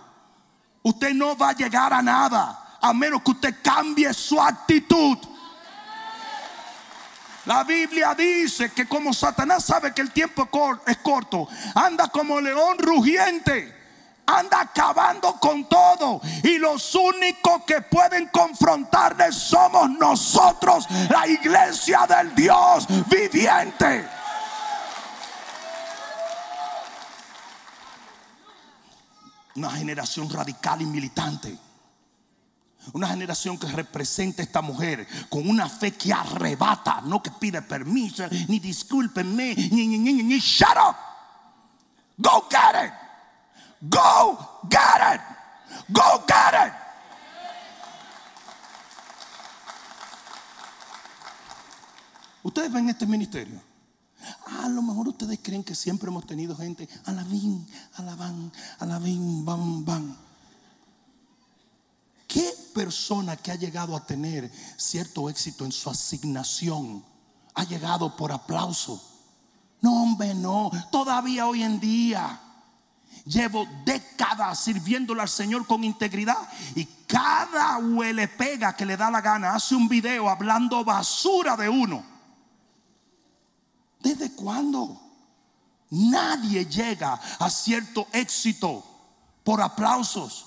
[0.82, 5.18] Usted no va a llegar a nada a menos que usted cambie su actitud.
[7.46, 10.48] La Biblia dice que como Satanás sabe que el tiempo
[10.86, 13.80] es corto, anda como león rugiente
[14.30, 16.20] anda acabando con todo.
[16.42, 24.19] Y los únicos que pueden confrontarle somos nosotros, la iglesia del Dios viviente.
[29.56, 31.58] Una generación radical y militante.
[32.92, 37.60] Una generación que representa a esta mujer con una fe que arrebata, no que pide
[37.60, 40.96] permiso, ni discúlpenme, ni, ni, ni, ni, shut up.
[42.16, 42.92] Go get it.
[43.82, 45.20] Go get it.
[45.88, 46.72] Go get it.
[52.42, 53.69] Ustedes ven este ministerio.
[54.70, 56.88] A lo mejor ustedes creen que siempre hemos tenido gente.
[57.04, 60.16] Alabín, alabán, alabín, bam, bam.
[62.26, 67.04] ¿Qué persona que ha llegado a tener cierto éxito en su asignación
[67.54, 69.02] ha llegado por aplauso?
[69.80, 70.70] No, hombre, no.
[70.90, 72.40] Todavía hoy en día
[73.24, 76.38] Llevo décadas sirviéndole al Señor con integridad.
[76.74, 81.68] Y cada huele pega que le da la gana hace un video hablando basura de
[81.68, 82.09] uno.
[84.00, 85.00] ¿Desde cuándo?
[85.90, 88.84] Nadie llega a cierto éxito
[89.44, 90.46] por aplausos.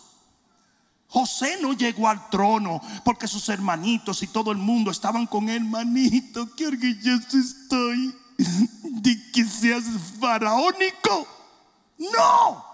[1.08, 5.64] José no llegó al trono porque sus hermanitos y todo el mundo estaban con él,
[5.64, 8.16] manito, qué orgulloso estoy
[8.84, 9.84] de que seas
[10.20, 11.28] faraónico.
[12.00, 12.66] No,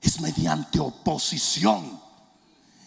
[0.00, 2.00] es mediante oposición.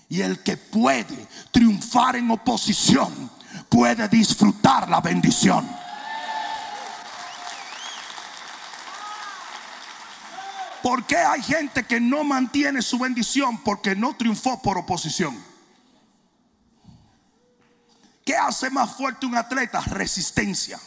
[0.07, 3.29] Y el que puede triunfar en oposición
[3.67, 5.67] puede disfrutar la bendición.
[10.85, 13.57] ¿Por qué hay gente que no mantiene su bendición?
[13.63, 15.35] Porque no triunfó por oposición.
[18.23, 19.81] ¿Qué hace más fuerte un atleta?
[19.81, 20.79] Resistencia.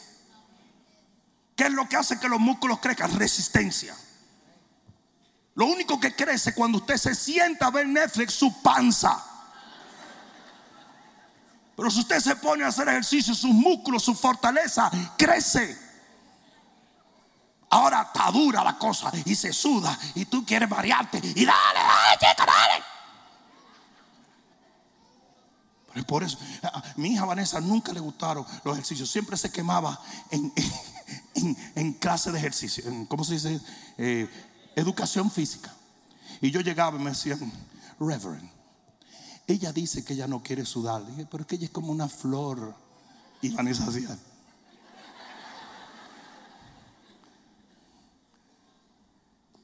[1.57, 3.19] ¿Qué es lo que hace que los músculos crezcan?
[3.19, 3.93] Resistencia.
[5.57, 9.21] Lo único que crece cuando usted se sienta a ver Netflix, su panza.
[11.77, 15.88] Pero si usted se pone a hacer ejercicio, sus músculos, su fortaleza crece.
[17.71, 22.15] Ahora está dura la cosa y se suda y tú quieres variarte y dale, dale,
[22.19, 22.85] chica, dale.
[25.93, 30.01] Pero por eso, a mi hija Vanessa nunca le gustaron los ejercicios, siempre se quemaba
[30.31, 30.53] en,
[31.75, 33.61] en, clase de ejercicio, ¿cómo se dice?
[33.99, 34.29] Eh,
[34.77, 35.75] educación física.
[36.41, 37.53] Y yo llegaba y me decían,
[37.99, 38.49] Reverend,
[39.47, 41.05] ella dice que ella no quiere sudar.
[41.07, 42.75] dije, pero es que ella es como una flor.
[43.41, 44.17] Y Vanessa hacía.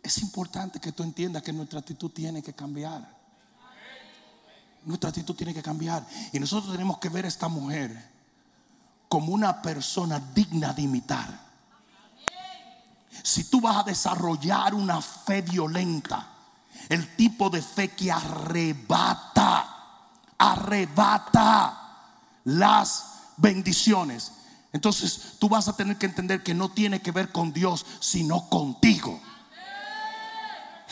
[0.05, 3.09] Es importante que tú entiendas que nuestra actitud tiene que cambiar.
[4.85, 6.07] Nuestra actitud tiene que cambiar.
[6.31, 8.11] Y nosotros tenemos que ver a esta mujer
[9.09, 11.41] como una persona digna de imitar.
[13.23, 16.29] Si tú vas a desarrollar una fe violenta,
[16.91, 19.67] el tipo de fe que arrebata,
[20.37, 21.81] arrebata
[22.45, 23.05] las
[23.39, 24.33] bendiciones.
[24.71, 28.51] Entonces tú vas a tener que entender que no tiene que ver con Dios, sino
[28.51, 29.19] contigo.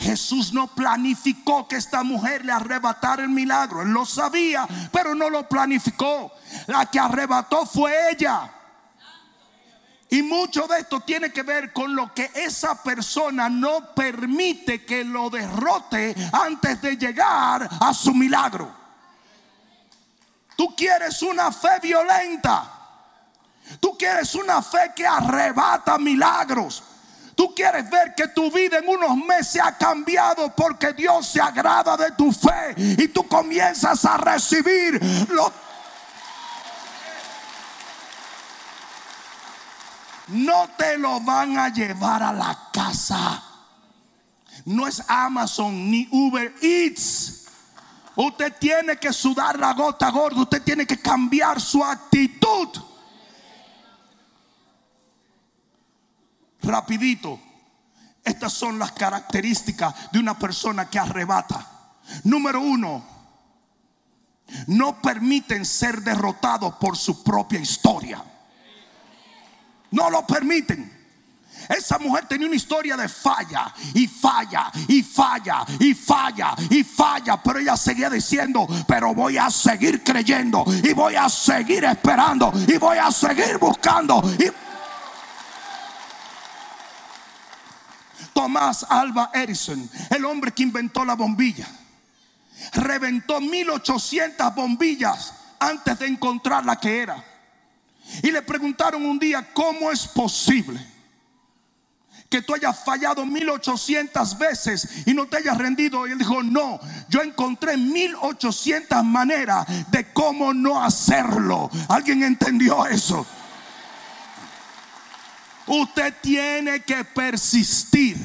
[0.03, 3.81] Jesús no planificó que esta mujer le arrebatara el milagro.
[3.81, 6.31] Él lo sabía, pero no lo planificó.
[6.67, 8.51] La que arrebató fue ella.
[10.09, 15.03] Y mucho de esto tiene que ver con lo que esa persona no permite que
[15.03, 18.71] lo derrote antes de llegar a su milagro.
[20.55, 22.71] Tú quieres una fe violenta.
[23.79, 26.83] Tú quieres una fe que arrebata milagros.
[27.35, 31.97] Tú quieres ver que tu vida en unos meses ha cambiado porque Dios se agrada
[31.97, 35.51] de tu fe y tú comienzas a recibir lo
[40.27, 43.43] No te lo van a llevar a la casa.
[44.65, 47.45] No es Amazon ni Uber Eats.
[48.15, 50.41] Usted tiene que sudar la gota gorda.
[50.41, 52.69] Usted tiene que cambiar su actitud.
[56.63, 57.39] Rapidito.
[58.23, 61.67] Estas son las características de una persona que arrebata.
[62.23, 63.03] Número uno,
[64.67, 68.23] no permiten ser derrotados por su propia historia.
[69.91, 70.91] No lo permiten.
[71.69, 77.41] Esa mujer tenía una historia de falla y falla y falla y falla y falla.
[77.43, 82.77] Pero ella seguía diciendo, pero voy a seguir creyendo y voy a seguir esperando y
[82.77, 84.21] voy a seguir buscando.
[84.39, 84.72] Y...
[88.33, 91.67] Tomás Alba Edison, el hombre que inventó la bombilla,
[92.73, 97.23] reventó 1800 bombillas antes de encontrar la que era.
[98.21, 100.79] Y le preguntaron un día, ¿cómo es posible
[102.29, 106.05] que tú hayas fallado 1800 veces y no te hayas rendido?
[106.07, 111.69] Y él dijo, no, yo encontré 1800 maneras de cómo no hacerlo.
[111.87, 113.25] ¿Alguien entendió eso?
[115.67, 118.17] Usted tiene que persistir.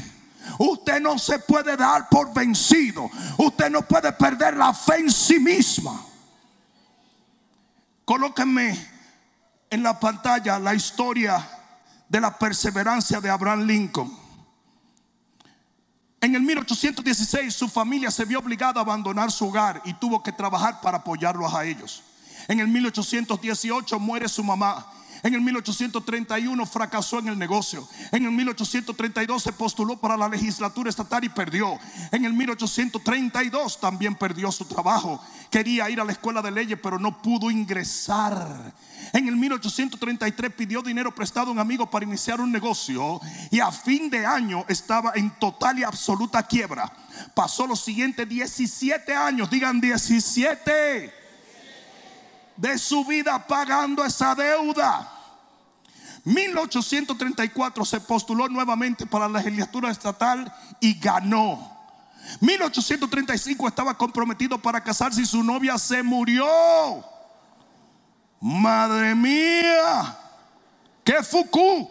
[0.59, 3.11] Usted no se puede dar por vencido.
[3.37, 6.05] Usted no puede perder la fe en sí misma.
[8.05, 8.89] Colóquenme
[9.71, 11.47] en la pantalla la historia
[12.09, 14.19] de la perseverancia de Abraham Lincoln.
[16.21, 20.33] En el 1816 su familia se vio obligada a abandonar su hogar y tuvo que
[20.33, 22.03] trabajar para apoyarlos a ellos.
[22.49, 24.87] En el 1818 muere su mamá
[25.23, 27.87] en el 1831 fracasó en el negocio.
[28.13, 31.79] En el 1832 se postuló para la legislatura estatal y perdió.
[32.13, 35.21] En el 1832 también perdió su trabajo.
[35.51, 38.73] Quería ir a la escuela de leyes, pero no pudo ingresar.
[39.13, 43.73] En el 1833 pidió dinero prestado a un amigo para iniciar un negocio y a
[43.73, 46.93] fin de año estaba en total y absoluta quiebra.
[47.35, 51.28] Pasó los siguientes 17 años, digan 17
[52.59, 55.11] de su vida pagando esa deuda.
[56.25, 61.79] 1834 se postuló nuevamente para la legislatura estatal y ganó.
[62.41, 66.47] 1835 estaba comprometido para casarse y su novia se murió.
[68.41, 70.19] Madre mía,
[71.05, 71.89] qué fuku.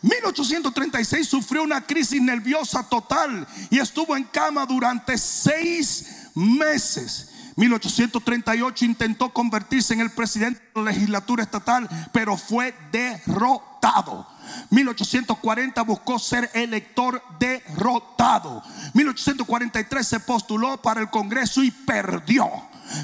[0.00, 7.27] 1836 sufrió una crisis nerviosa total y estuvo en cama durante seis meses.
[7.58, 14.28] 1838 intentó convertirse en el presidente de la legislatura estatal, pero fue derrotado.
[14.70, 18.62] 1840 buscó ser elector derrotado.
[18.94, 22.48] 1843 se postuló para el Congreso y perdió.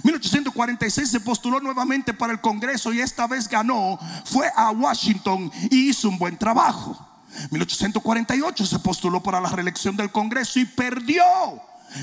[0.05, 3.99] 1846 se postuló nuevamente para el Congreso y esta vez ganó.
[4.25, 6.97] Fue a Washington y hizo un buen trabajo.
[7.51, 11.25] 1848 se postuló para la reelección del Congreso y perdió.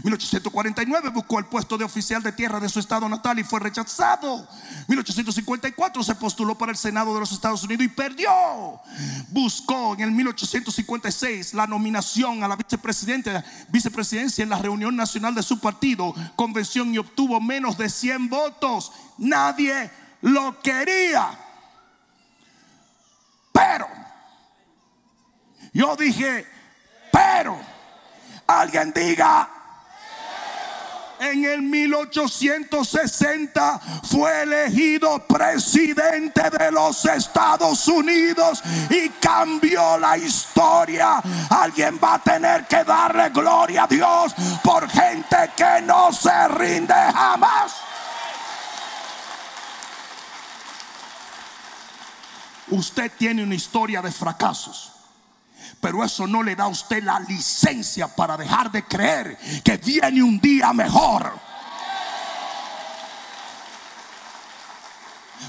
[0.04, 4.48] 1849 buscó el puesto de oficial de tierra de su estado natal y fue rechazado.
[4.88, 8.32] 1854 se postuló para el Senado de los Estados Unidos y perdió.
[9.30, 12.58] Buscó en el 1856 la nominación a la
[13.70, 18.92] vicepresidencia en la reunión nacional de su partido, convención y obtuvo menos de 100 votos.
[19.18, 21.38] Nadie lo quería.
[23.52, 23.88] Pero
[25.74, 26.46] yo dije,
[27.12, 27.60] pero
[28.48, 29.61] alguien diga
[31.22, 41.22] en el 1860 fue elegido presidente de los Estados Unidos y cambió la historia.
[41.50, 46.94] Alguien va a tener que darle gloria a Dios por gente que no se rinde
[46.94, 47.76] jamás.
[52.70, 54.91] Usted tiene una historia de fracasos.
[55.80, 60.22] Pero eso no le da a usted la licencia para dejar de creer que viene
[60.22, 61.32] un día mejor.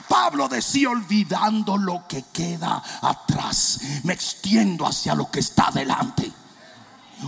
[0.08, 6.30] Pablo decía, olvidando lo que queda atrás, me extiendo hacia lo que está delante.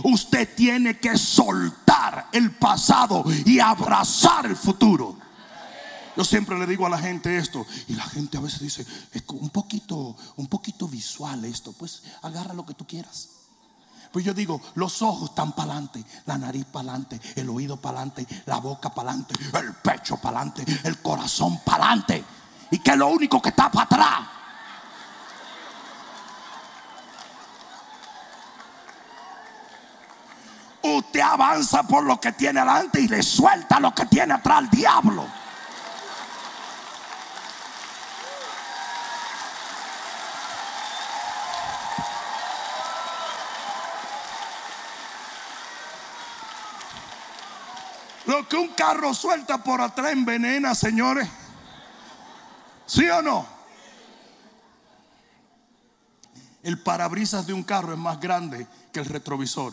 [0.03, 5.17] Usted tiene que soltar el pasado y abrazar el futuro.
[6.15, 9.23] Yo siempre le digo a la gente esto y la gente a veces dice, es
[9.27, 13.29] un poquito, un poquito visual esto, pues agarra lo que tú quieras.
[14.13, 17.97] Pues yo digo, los ojos están para adelante, la nariz para adelante, el oído para
[17.97, 22.23] adelante, la boca para adelante, el pecho para adelante, el corazón para adelante.
[22.71, 24.27] Y que es lo único que está para atrás.
[30.81, 34.69] Usted avanza por lo que tiene adelante y le suelta lo que tiene atrás al
[34.69, 35.25] diablo.
[48.35, 51.25] Lo que un carro suelta por atrás envenena, señores.
[52.85, 53.45] ¿Sí o no?
[56.61, 59.71] El parabrisas de un carro es más grande que el retrovisor.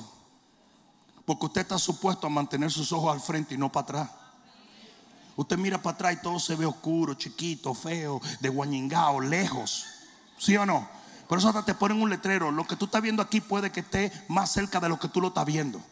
[1.24, 4.10] Porque usted está supuesto a mantener sus ojos al frente y no para atrás.
[5.34, 9.86] Usted mira para atrás y todo se ve oscuro, chiquito, feo, de guañingao, lejos.
[10.38, 10.88] ¿Sí o no?
[11.26, 12.52] Por eso hasta te ponen un letrero.
[12.52, 15.20] Lo que tú estás viendo aquí puede que esté más cerca de lo que tú
[15.20, 15.82] lo estás viendo.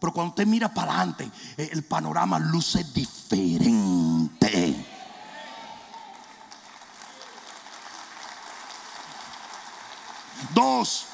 [0.00, 4.86] Pero cuando usted mira para adelante, eh, el panorama luce diferente.
[10.54, 11.06] Dos,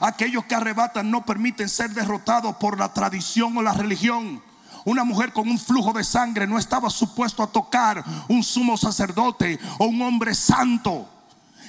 [0.00, 4.42] aquellos que arrebatan no permiten ser derrotados por la tradición o la religión.
[4.84, 9.58] Una mujer con un flujo de sangre no estaba supuesto a tocar un sumo sacerdote
[9.78, 11.08] o un hombre santo.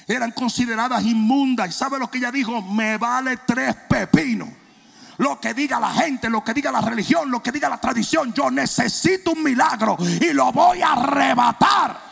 [0.06, 1.68] Eran consideradas inmundas.
[1.68, 2.62] ¿Y sabe lo que ella dijo?
[2.62, 4.48] Me vale tres pepinos
[5.18, 8.32] lo que diga la gente, lo que diga la religión, lo que diga la tradición.
[8.32, 12.08] Yo necesito un milagro y lo voy a arrebatar.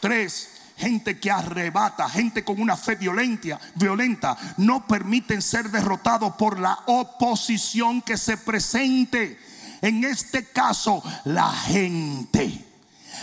[0.00, 6.58] Tres, gente que arrebata, gente con una fe violenta, violenta, no permiten ser derrotados por
[6.58, 9.38] la oposición que se presente.
[9.82, 12.66] En este caso, la gente.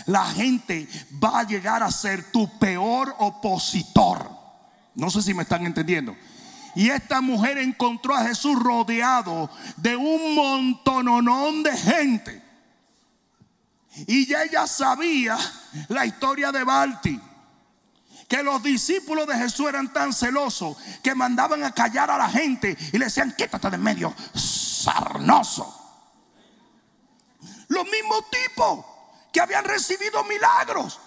[0.08, 0.88] La gente
[1.24, 4.37] va a llegar a ser tu peor opositor.
[4.98, 6.18] No sé si me están entendiendo.
[6.76, 12.44] Y esta mujer encontró a Jesús rodeado de un montononón de gente.
[14.08, 15.38] Y ya ella sabía
[15.90, 17.22] la historia de Balti.
[18.28, 22.76] Que los discípulos de Jesús eran tan celosos que mandaban a callar a la gente
[22.92, 25.74] y le decían, quítate de medio, sarnoso.
[27.68, 28.84] Los mismos tipos
[29.32, 31.00] que habían recibido milagros.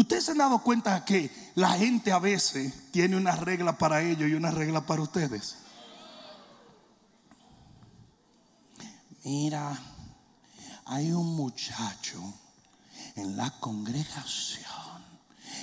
[0.00, 4.30] Ustedes se han dado cuenta que la gente a veces tiene una regla para ellos
[4.30, 5.58] y una regla para ustedes.
[9.24, 9.78] Mira,
[10.86, 12.18] hay un muchacho
[13.14, 14.64] en la congregación,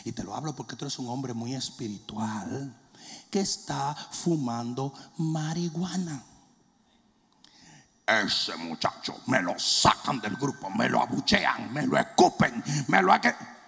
[0.05, 2.79] y te lo hablo porque tú eres un hombre muy espiritual,
[3.31, 6.23] que está fumando marihuana.
[8.05, 13.11] Ese muchacho me lo sacan del grupo, me lo abuchean, me lo escupen, me lo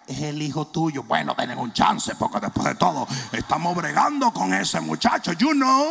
[0.09, 1.03] es el hijo tuyo.
[1.03, 5.33] Bueno, denle un chance, porque después de todo estamos bregando con ese muchacho.
[5.33, 5.87] You know.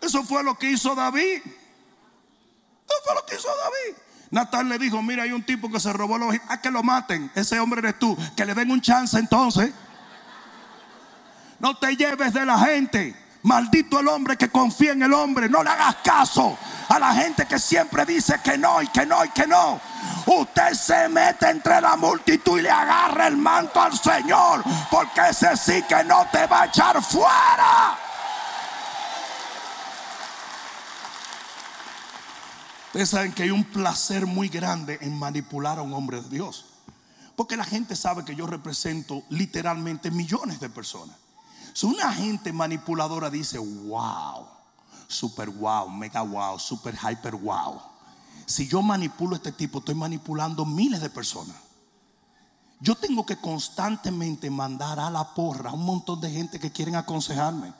[0.00, 1.42] Eso fue lo que hizo David.
[1.44, 3.96] Eso fue lo que hizo David.
[4.30, 6.34] Natal le dijo: Mira, hay un tipo que se robó los.
[6.48, 7.30] A que lo maten.
[7.34, 8.16] Ese hombre eres tú.
[8.34, 9.72] Que le den un chance entonces.
[11.58, 13.14] No te lleves de la gente.
[13.42, 15.48] Maldito el hombre que confía en el hombre.
[15.48, 16.56] No le hagas caso
[16.88, 19.80] a la gente que siempre dice que no y que no y que no.
[20.26, 24.62] Usted se mete entre la multitud y le agarra el manto al Señor.
[24.90, 27.98] Porque ese sí que no te va a echar fuera.
[32.86, 36.66] Ustedes saben que hay un placer muy grande en manipular a un hombre de Dios.
[37.34, 41.16] Porque la gente sabe que yo represento literalmente millones de personas.
[41.72, 44.46] Si una gente manipuladora dice, wow,
[45.08, 47.80] super wow, mega wow, super hyper wow.
[48.46, 51.56] Si yo manipulo a este tipo, estoy manipulando miles de personas.
[52.80, 56.96] Yo tengo que constantemente mandar a la porra a un montón de gente que quieren
[56.96, 57.72] aconsejarme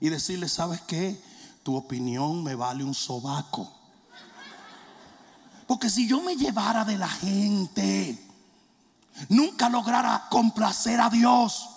[0.00, 1.22] y decirle, ¿sabes qué?
[1.62, 3.70] Tu opinión me vale un sobaco.
[5.66, 8.26] Porque si yo me llevara de la gente,
[9.28, 11.68] nunca lograra complacer a Dios.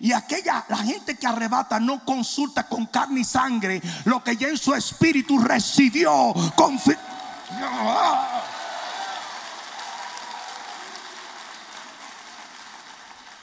[0.00, 4.48] Y aquella, la gente que arrebata no consulta con carne y sangre lo que ya
[4.48, 6.32] en su espíritu recibió.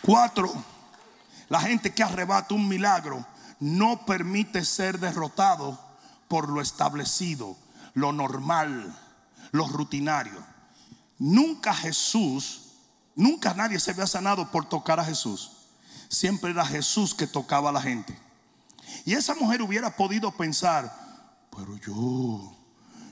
[0.01, 0.53] Cuatro,
[1.49, 3.25] la gente que arrebata un milagro
[3.59, 5.77] no permite ser derrotado
[6.29, 7.57] por lo establecido,
[7.95, 8.95] lo normal,
[9.51, 10.41] lo rutinario.
[11.17, 12.61] Nunca Jesús,
[13.15, 15.54] nunca nadie se había sanado por tocar a Jesús
[16.09, 18.17] siempre era Jesús que tocaba a la gente.
[19.05, 20.91] Y esa mujer hubiera podido pensar,
[21.55, 22.55] pero yo,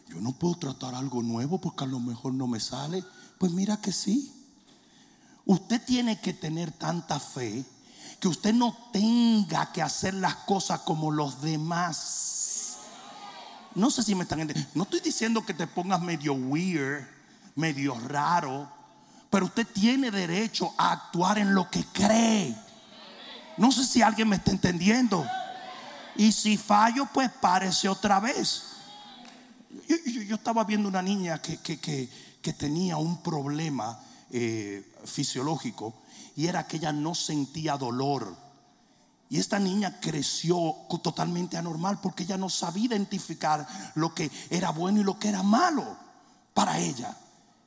[0.09, 3.03] yo no puedo tratar algo nuevo porque a lo mejor no me sale.
[3.37, 4.31] Pues mira que sí.
[5.45, 7.65] Usted tiene que tener tanta fe
[8.19, 12.77] que usted no tenga que hacer las cosas como los demás.
[13.75, 14.71] No sé si me están entendiendo.
[14.75, 17.05] No estoy diciendo que te pongas medio weird,
[17.55, 18.71] medio raro,
[19.29, 22.55] pero usted tiene derecho a actuar en lo que cree.
[23.57, 25.25] No sé si alguien me está entendiendo.
[26.15, 28.63] Y si fallo, pues párese otra vez.
[30.27, 33.99] Yo, estaba viendo una niña que, que, tenía un problema
[34.29, 35.93] eh, fisiológico
[36.35, 38.35] y era que ella no sentía dolor.
[39.29, 45.01] Y esta niña creció totalmente anormal porque ella no sabía identificar lo que era bueno
[45.01, 45.97] y lo que era malo
[46.53, 47.17] para ella.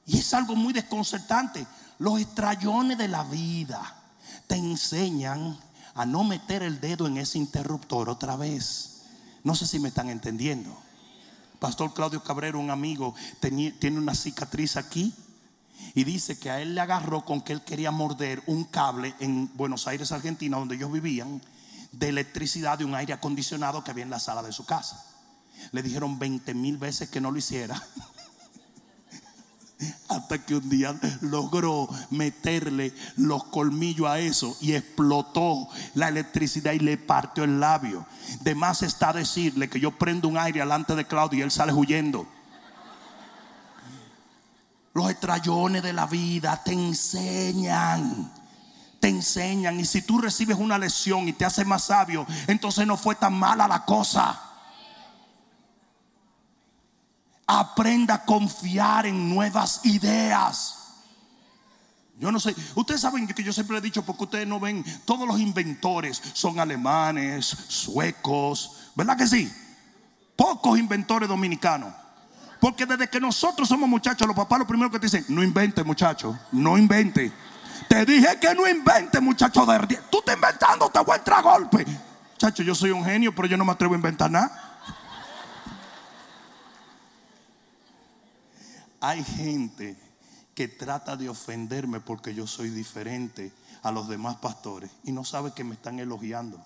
[0.07, 1.67] Y es algo muy desconcertante.
[1.99, 3.83] Los estrellones de la vida
[4.47, 5.59] te enseñan
[5.97, 9.03] a no meter el dedo en ese interruptor otra vez.
[9.43, 10.77] No sé si me están entendiendo.
[11.59, 15.15] Pastor Claudio Cabrero, un amigo, tiene una cicatriz aquí
[15.95, 19.51] y dice que a él le agarró con que él quería morder un cable en
[19.57, 21.41] Buenos Aires, Argentina, donde ellos vivían,
[21.93, 25.03] de electricidad de un aire acondicionado que había en la sala de su casa.
[25.73, 27.83] Le dijeron 20 mil veces que no lo hiciera.
[30.09, 36.79] Hasta que un día logró meterle los colmillos a eso y explotó la electricidad y
[36.79, 38.07] le partió el labio.
[38.41, 41.75] De más está decirle que yo prendo un aire delante de Claudio y él sale
[41.75, 42.27] huyendo.
[44.95, 48.33] Los estrellones de la vida te enseñan.
[48.99, 49.79] Te enseñan.
[49.79, 53.35] Y si tú recibes una lección y te hace más sabio, entonces no fue tan
[53.35, 54.46] mala la cosa.
[57.47, 60.87] Aprenda a confiar en nuevas ideas.
[62.19, 65.29] Yo no sé, ustedes saben que yo siempre he dicho, porque ustedes no ven, todos
[65.29, 69.53] los inventores son alemanes, suecos, ¿verdad que sí?
[70.35, 71.93] Pocos inventores dominicanos.
[72.59, 75.85] Porque desde que nosotros somos muchachos, los papás lo primero que te dicen, no invente
[75.85, 77.31] muchacho, no invente.
[77.87, 79.79] Te dije que no invente muchacho de
[80.11, 81.85] Tú estás inventando, te voy a a golpe.
[82.33, 84.76] Muchacho, yo soy un genio, pero yo no me atrevo a inventar nada.
[89.07, 89.97] Hay gente
[90.53, 93.53] que trata de ofenderme porque yo soy diferente
[93.85, 96.61] a los demás pastores y no sabe que me están elogiando.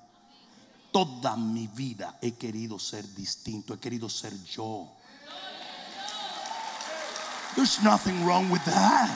[0.91, 4.91] Toda mi vida he querido ser distinto, he querido ser yo.
[7.57, 9.11] There's nothing wrong with that.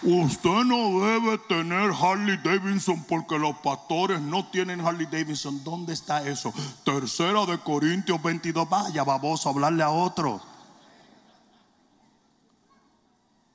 [0.00, 5.64] Usted no debe tener Harley Davidson porque los pastores no tienen Harley Davidson.
[5.64, 6.54] ¿Dónde está eso?
[6.84, 8.68] Tercera de Corintios 22.
[8.68, 10.54] Vaya, baboso, hablarle a otro.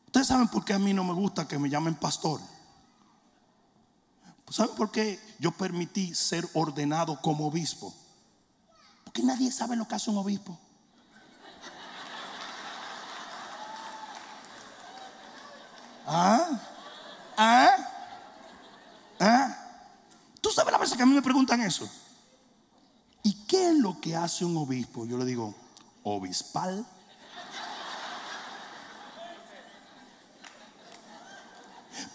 [0.09, 2.39] Ustedes saben por qué a mí no me gusta que me llamen pastor.
[4.47, 7.91] ¿Saben por qué yo permití ser ordenado como obispo?
[9.03, 10.55] Porque nadie sabe lo que hace un obispo.
[16.05, 16.61] ¿Ah?
[17.35, 17.75] ¿Ah?
[19.19, 19.55] ¿Ah?
[20.41, 21.89] ¿Tú sabes la veces que a mí me preguntan eso?
[23.23, 25.07] ¿Y qué es lo que hace un obispo?
[25.07, 25.55] Yo le digo,
[26.03, 26.85] obispal.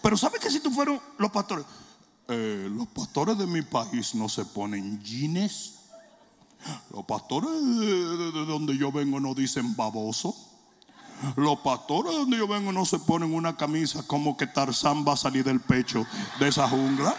[0.05, 1.65] Pero ¿sabes que si tú fueras los pastores?
[2.27, 5.79] Eh, los pastores de mi país no se ponen jeans.
[6.93, 10.35] Los pastores de, de donde yo vengo no dicen baboso.
[11.35, 15.17] Los pastores donde yo vengo no se ponen una camisa como que Tarzán va a
[15.17, 16.05] salir del pecho
[16.39, 17.15] de esa jungla.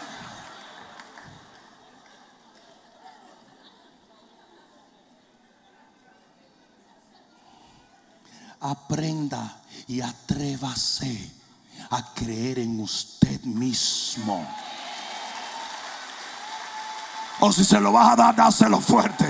[8.61, 11.46] Aprenda y atrévase
[11.91, 14.47] a creer en usted mismo.
[17.41, 19.25] O si se lo vas a dar, dáselo fuerte.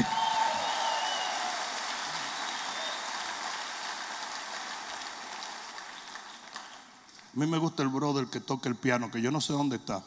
[7.36, 9.76] A mí me gusta el brother que toca el piano, que yo no sé dónde
[9.76, 10.02] está.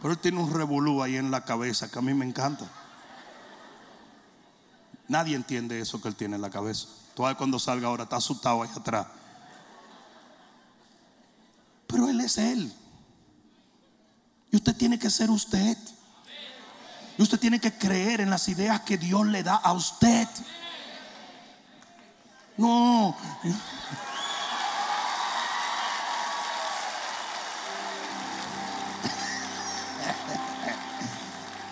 [0.00, 2.66] Pero él tiene un revolú ahí en la cabeza que a mí me encanta.
[5.06, 6.88] Nadie entiende eso que él tiene en la cabeza.
[7.14, 9.06] Todavía cuando salga ahora está asustado ahí atrás.
[12.08, 12.72] Él es él.
[14.50, 15.76] Y usted tiene que ser usted.
[17.18, 20.26] Y usted tiene que creer en las ideas que Dios le da a usted.
[22.56, 23.16] No.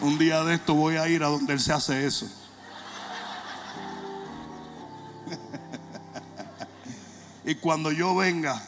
[0.01, 2.29] Un día de esto voy a ir a donde Él se hace eso.
[7.45, 8.63] y cuando yo venga,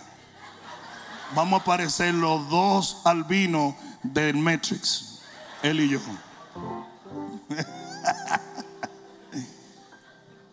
[1.34, 5.20] vamos a aparecer los dos albinos del Matrix,
[5.62, 6.00] Él y yo.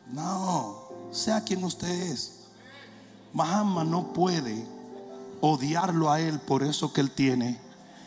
[0.09, 2.45] No, sea quien usted es.
[3.33, 4.65] Mahama no puede
[5.41, 7.59] odiarlo a él por eso que él tiene,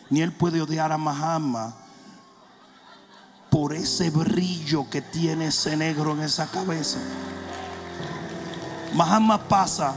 [0.08, 1.76] ni él puede odiar a Mahama
[3.50, 6.98] por ese brillo que tiene ese negro en esa cabeza.
[8.94, 9.94] Mahama pasa,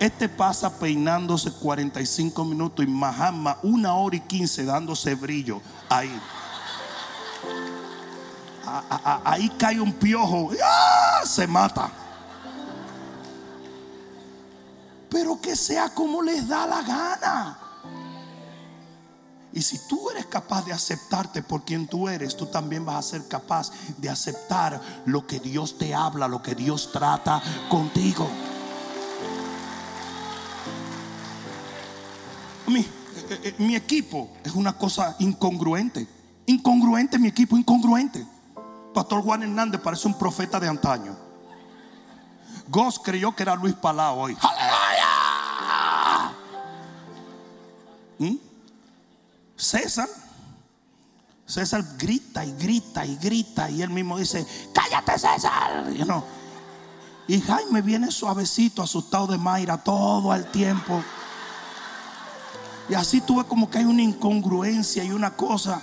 [0.00, 6.20] este pasa peinándose 45 minutos y Mahama una hora y 15 dándose brillo ahí.
[9.24, 11.22] ahí cae un piojo, ¡ah!
[11.24, 11.90] se mata.
[15.10, 17.58] Pero que sea como les da la gana.
[19.52, 23.10] Y si tú eres capaz de aceptarte por quien tú eres, tú también vas a
[23.10, 28.28] ser capaz de aceptar lo que Dios te habla, lo que Dios trata contigo.
[33.58, 36.06] Mi equipo es una cosa incongruente.
[36.46, 38.26] Incongruente mi equipo, incongruente.
[38.94, 41.16] Pastor Juan Hernández parece un profeta de antaño.
[42.68, 44.36] Goss creyó que era Luis Palau hoy.
[44.40, 45.08] ¡Aleluya!
[48.18, 48.36] ¿Mm?
[49.56, 50.08] César,
[51.46, 55.84] César grita y grita y grita y él mismo dice, cállate César.
[57.26, 61.02] Y Jaime viene suavecito, asustado de Mayra todo el tiempo.
[62.88, 65.82] Y así tuve como que hay una incongruencia y una cosa.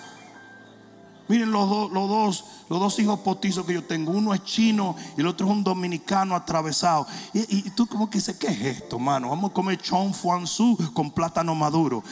[1.27, 4.11] Miren los, dos los, dos, los dos hijos potizos que yo tengo.
[4.11, 7.07] Uno es chino y el otro es un dominicano atravesado.
[7.33, 9.29] Y, tú como que dices, ¿qué es esto, mano?
[9.29, 12.03] Vamos a comer chon fuan su con plátano maduro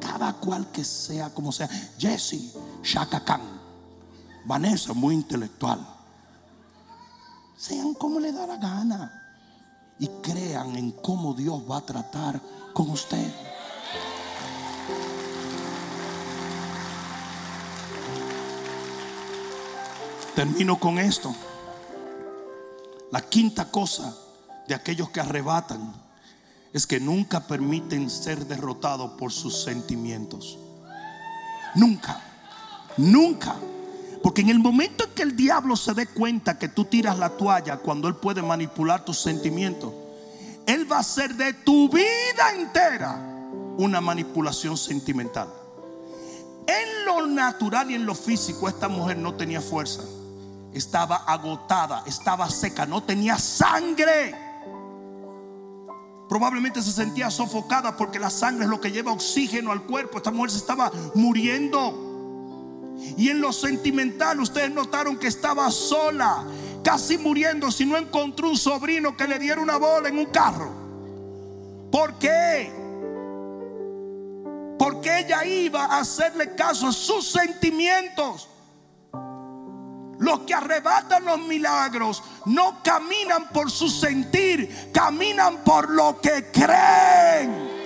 [0.00, 1.68] cada cual que sea como sea.
[1.98, 3.42] Jesse, Shaka Khan,
[4.44, 5.86] Vanessa, muy intelectual.
[7.56, 9.27] Sean como le da la gana
[9.98, 12.40] y crean en cómo Dios va a tratar
[12.72, 13.32] con usted.
[20.34, 21.34] Termino con esto.
[23.10, 24.16] La quinta cosa
[24.68, 25.94] de aquellos que arrebatan
[26.72, 30.58] es que nunca permiten ser derrotados por sus sentimientos.
[31.74, 32.20] Nunca,
[32.96, 33.56] nunca.
[34.22, 37.30] Porque en el momento en que el diablo se dé cuenta que tú tiras la
[37.30, 39.92] toalla cuando él puede manipular tus sentimientos,
[40.66, 43.14] él va a hacer de tu vida entera
[43.78, 45.48] una manipulación sentimental.
[46.66, 50.02] En lo natural y en lo físico esta mujer no tenía fuerza.
[50.74, 54.34] Estaba agotada, estaba seca, no tenía sangre.
[56.28, 60.18] Probablemente se sentía sofocada porque la sangre es lo que lleva oxígeno al cuerpo.
[60.18, 62.07] Esta mujer se estaba muriendo.
[63.16, 66.44] Y en lo sentimental ustedes notaron que estaba sola,
[66.82, 70.70] casi muriendo si no encontró un sobrino que le diera una bola en un carro.
[71.90, 72.72] ¿Por qué?
[74.78, 78.48] Porque ella iba a hacerle caso a sus sentimientos.
[80.18, 87.77] Los que arrebatan los milagros no caminan por su sentir, caminan por lo que creen.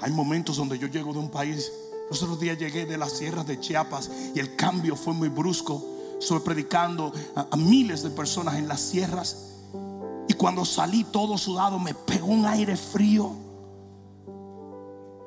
[0.00, 1.70] Hay momentos donde yo llego de un país.
[2.08, 5.82] Los otros días llegué de las sierras de Chiapas y el cambio fue muy brusco.
[6.18, 9.36] Estuve predicando a, a miles de personas en las sierras.
[10.28, 13.32] Y cuando salí todo sudado me pegó un aire frío.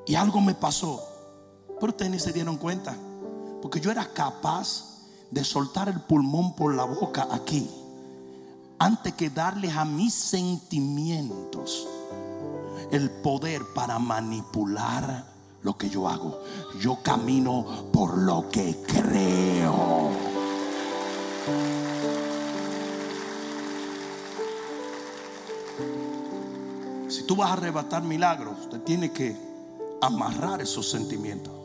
[0.05, 1.01] Y algo me pasó.
[1.79, 2.95] Pero ustedes ni se dieron cuenta.
[3.61, 4.93] Porque yo era capaz
[5.31, 7.69] de soltar el pulmón por la boca aquí.
[8.79, 11.87] Antes que darles a mis sentimientos
[12.91, 15.25] el poder para manipular
[15.61, 16.41] lo que yo hago.
[16.79, 20.09] Yo camino por lo que creo.
[27.07, 29.37] Si tú vas a arrebatar milagros, usted tiene que
[30.01, 31.63] amarrar esos sentimientos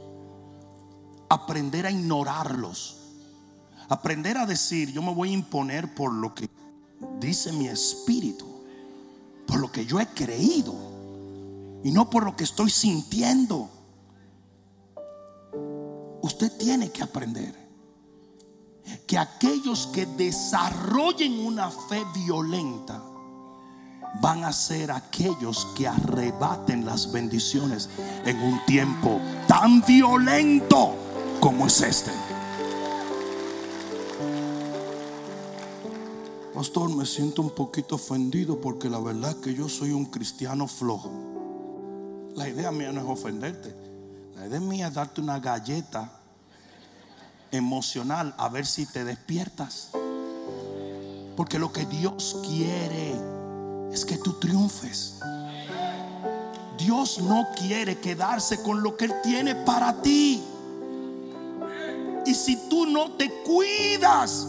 [1.28, 2.96] aprender a ignorarlos.
[3.88, 6.50] Aprender a decir, yo me voy a imponer por lo que
[7.20, 8.46] dice mi espíritu,
[9.46, 10.74] por lo que yo he creído
[11.84, 13.68] y no por lo que estoy sintiendo.
[16.22, 17.54] Usted tiene que aprender
[19.06, 23.02] que aquellos que desarrollen una fe violenta
[24.20, 27.88] van a ser aquellos que arrebaten las bendiciones
[28.24, 30.94] en un tiempo tan violento
[31.40, 32.10] como es este.
[36.54, 40.66] Pastor, me siento un poquito ofendido porque la verdad es que yo soy un cristiano
[40.66, 41.27] flojo.
[42.38, 43.74] La idea mía no es ofenderte.
[44.36, 46.08] La idea mía es darte una galleta
[47.50, 49.88] emocional a ver si te despiertas.
[51.36, 53.16] Porque lo que Dios quiere
[53.92, 55.18] es que tú triunfes.
[56.78, 60.40] Dios no quiere quedarse con lo que Él tiene para ti.
[62.24, 64.46] Y si tú no te cuidas,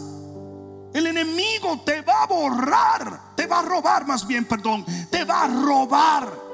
[0.94, 5.42] el enemigo te va a borrar, te va a robar más bien, perdón, te va
[5.42, 6.49] a robar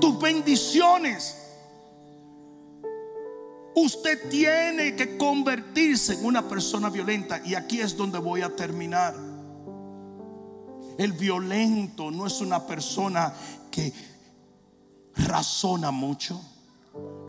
[0.00, 1.36] tus bendiciones.
[3.74, 7.40] Usted tiene que convertirse en una persona violenta.
[7.44, 9.14] Y aquí es donde voy a terminar.
[10.98, 13.32] El violento no es una persona
[13.70, 13.92] que
[15.16, 16.40] razona mucho.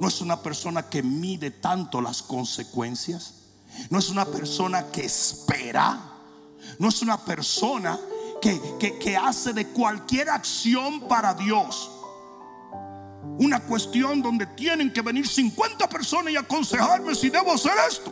[0.01, 3.36] No es una persona que mide tanto las consecuencias.
[3.89, 5.97] No es una persona que espera.
[6.78, 7.97] No es una persona
[8.41, 8.59] que,
[8.99, 11.92] que hace de cualquier acción para Dios
[13.38, 18.11] una cuestión donde tienen que venir 50 personas y aconsejarme si debo hacer esto.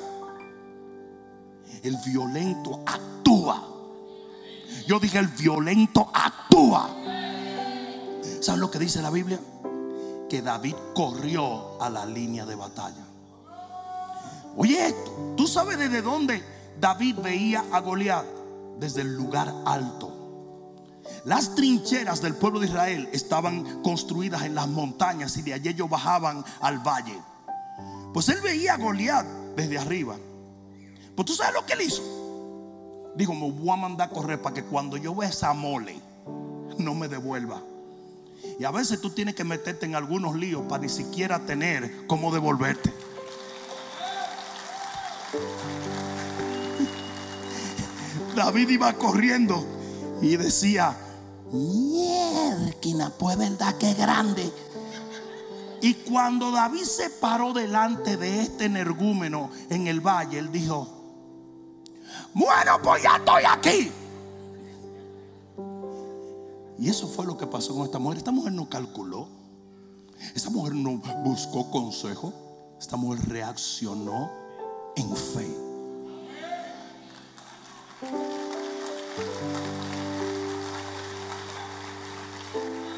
[1.83, 3.67] El violento actúa.
[4.87, 6.89] Yo dije, el violento actúa.
[8.41, 9.39] ¿Sabes lo que dice la Biblia?
[10.29, 13.05] Que David corrió a la línea de batalla.
[14.57, 16.43] Oye, esto, ¿tú sabes desde dónde
[16.79, 18.25] David veía a Goliat?
[18.79, 20.10] Desde el lugar alto.
[21.25, 25.89] Las trincheras del pueblo de Israel estaban construidas en las montañas y de allí ellos
[25.89, 27.17] bajaban al valle.
[28.13, 30.15] Pues él veía a Goliat desde arriba.
[31.15, 32.01] Pues tú sabes lo que él hizo.
[33.15, 35.99] Dijo, me voy a mandar a correr para que cuando yo vea esa mole,
[36.77, 37.61] no me devuelva.
[38.59, 42.33] Y a veces tú tienes que meterte en algunos líos para ni siquiera tener cómo
[42.33, 42.91] devolverte.
[48.35, 49.80] David iba corriendo
[50.21, 50.95] y decía,
[51.51, 54.51] mierda, pues verdad que grande.
[55.81, 60.87] Y cuando David se paró delante de este energúmeno en el valle, él dijo,
[62.33, 63.91] bueno, pues ya estoy aquí.
[66.77, 68.17] Y eso fue lo que pasó con esta mujer.
[68.19, 69.27] Esta mujer no calculó.
[70.35, 72.33] Esta mujer no buscó consejo.
[72.79, 74.31] Esta mujer reaccionó
[74.95, 75.47] en fe.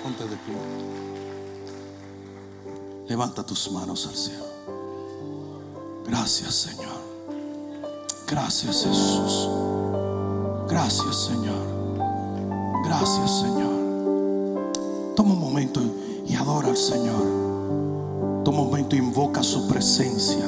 [0.03, 0.55] Ponte de pie.
[3.07, 4.43] Levanta tus manos al cielo.
[6.05, 6.99] Gracias, Señor.
[8.27, 9.49] Gracias, Jesús.
[10.67, 11.65] Gracias, Señor.
[12.83, 15.13] Gracias, Señor.
[15.15, 15.79] Toma un momento
[16.27, 18.43] y adora al Señor.
[18.43, 20.45] Toma un momento y invoca su presencia.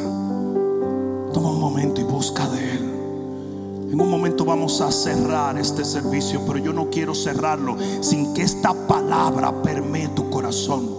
[1.34, 2.84] Toma un momento y busca de Él.
[3.91, 8.41] En un momento vamos a cerrar este servicio, pero yo no quiero cerrarlo sin que
[8.41, 10.89] esta palabra permee tu corazón.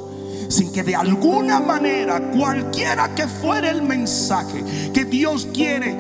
[0.49, 4.65] Sin que de alguna manera, cualquiera que fuera el mensaje
[4.95, 5.97] que Dios quiere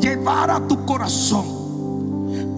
[0.00, 1.44] llevar a tu corazón,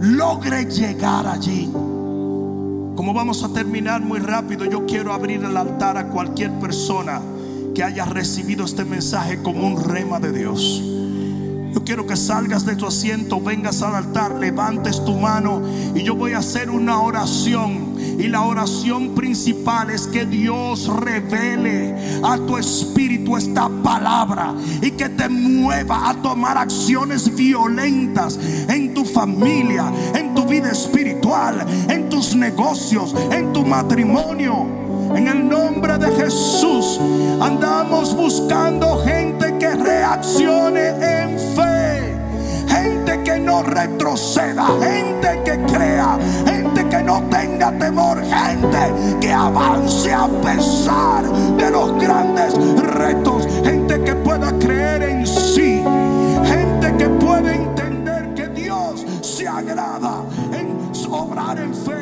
[0.00, 1.70] logre llegar allí.
[1.72, 7.20] Como vamos a terminar muy rápido, yo quiero abrir el altar a cualquier persona
[7.74, 10.82] que haya recibido este mensaje como un rema de Dios.
[11.74, 15.60] Yo quiero que salgas de tu asiento, vengas al altar, levantes tu mano
[15.92, 17.96] y yo voy a hacer una oración.
[18.16, 25.08] Y la oración principal es que Dios revele a tu espíritu esta palabra y que
[25.08, 32.36] te mueva a tomar acciones violentas en tu familia, en tu vida espiritual, en tus
[32.36, 34.83] negocios, en tu matrimonio.
[35.14, 37.00] En el nombre de Jesús
[37.40, 42.16] andamos buscando gente que reaccione en fe.
[42.66, 50.12] Gente que no retroceda, gente que crea, gente que no tenga temor, gente que avance
[50.12, 51.24] a pesar
[51.56, 55.82] de los grandes retos, gente que pueda creer en sí,
[56.44, 60.74] gente que puede entender que Dios se agrada en
[61.14, 61.93] obrar en fe,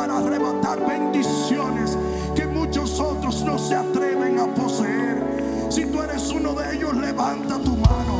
[0.00, 1.98] para arrebatar bendiciones
[2.34, 5.66] que muchos otros no se atreven a poseer.
[5.68, 8.14] Si tú eres uno de ellos, levanta tu mano.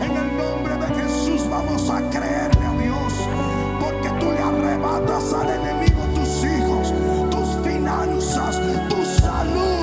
[0.00, 3.12] En el nombre de Jesús vamos a creerle a Dios,
[3.80, 6.94] porque tú le arrebatas al enemigo tus hijos,
[7.32, 9.74] tus finanzas, tu salud.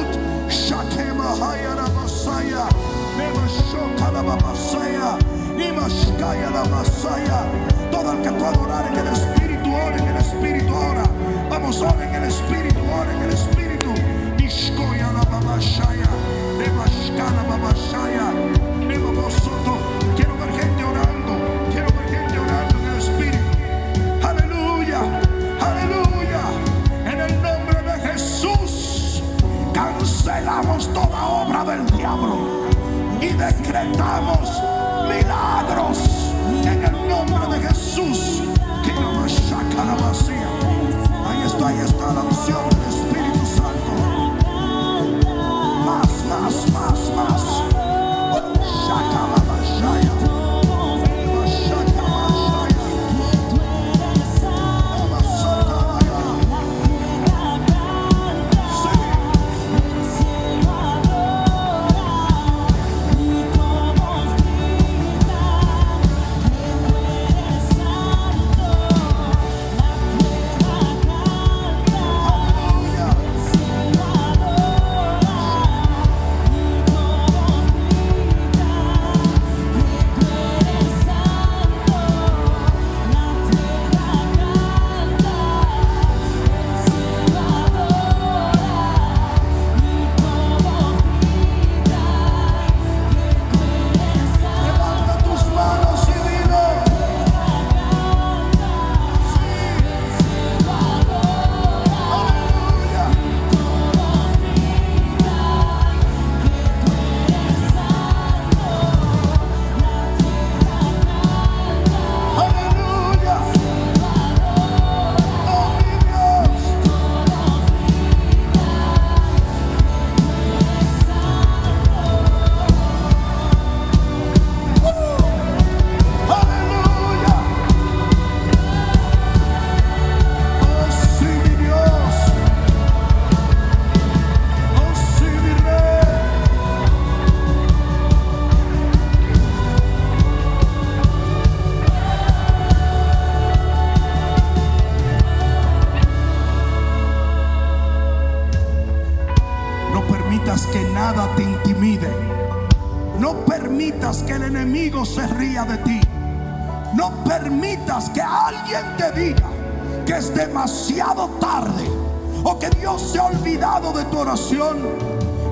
[7.91, 11.20] Todo el que pueda orar en el Espíritu en el Espíritu ahora.
[11.51, 13.93] Vamos, ahora en el Espíritu, ahora en el Espíritu.
[14.37, 16.07] Nishkoya la babashaya,
[16.57, 18.31] Nebashkana babashaya,
[18.87, 19.75] Nebabosoto.
[20.15, 21.33] Quiero ver gente orando,
[21.73, 23.51] quiero ver gente orando en el Espíritu.
[24.25, 25.01] Aleluya,
[25.59, 26.41] aleluya.
[27.11, 29.21] En el nombre de Jesús,
[29.73, 32.37] cancelamos toda obra del diablo
[33.19, 34.49] y decretamos
[35.03, 35.99] milagros
[36.63, 38.41] en el nombre de Jesús.
[38.85, 38.93] Que
[41.63, 43.91] Ahí está la unción, Espíritu Santo.
[45.85, 47.70] Más, más, más, más.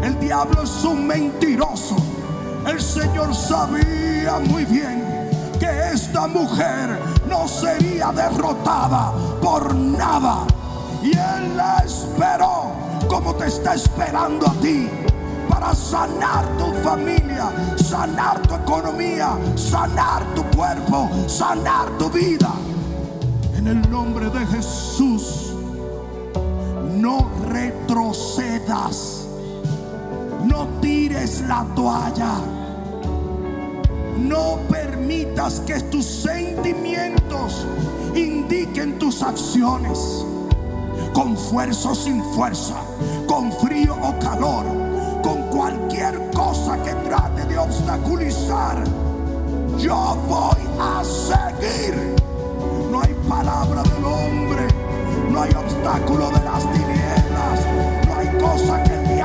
[0.01, 1.97] El diablo es un mentiroso.
[2.65, 5.03] El Señor sabía muy bien
[5.59, 9.11] que esta mujer no sería derrotada
[9.41, 10.47] por nada.
[11.03, 12.71] Y Él la esperó
[13.09, 14.87] como te está esperando a ti
[15.49, 22.53] para sanar tu familia, sanar tu economía, sanar tu cuerpo, sanar tu vida.
[23.57, 25.48] En el nombre de Jesús,
[26.99, 29.25] no retrocedas,
[30.43, 32.35] no tires la toalla,
[34.17, 37.65] no permitas que tus sentimientos
[38.15, 40.25] indiquen tus acciones,
[41.13, 42.75] con fuerza o sin fuerza,
[43.27, 44.89] con frío o calor
[45.21, 48.83] con cualquier cosa que trate de obstaculizar,
[49.77, 52.15] yo voy a seguir.
[52.91, 54.67] No hay palabra del hombre,
[55.39, 57.65] no hay obstáculo de las tinieblas,
[58.07, 59.18] no hay cosa que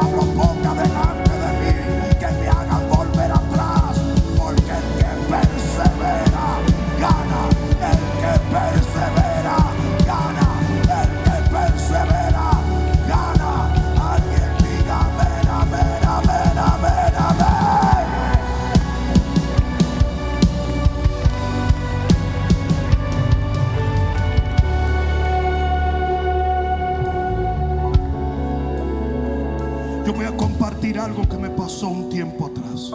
[31.88, 32.92] un tiempo atrás.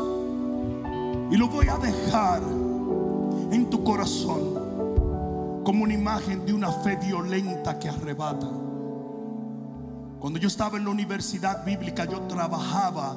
[1.32, 2.42] Y lo voy a dejar
[3.52, 8.50] en tu corazón como una imagen de una fe violenta que arrebata.
[10.20, 13.16] Cuando yo estaba en la universidad bíblica, yo trabajaba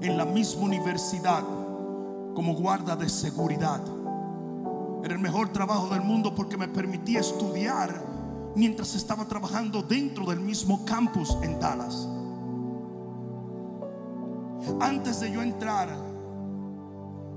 [0.00, 1.42] en la misma universidad
[2.34, 3.80] como guarda de seguridad.
[5.02, 8.02] Era el mejor trabajo del mundo porque me permitía estudiar
[8.54, 12.08] mientras estaba trabajando dentro del mismo campus en Dallas.
[14.80, 15.88] Antes de yo entrar,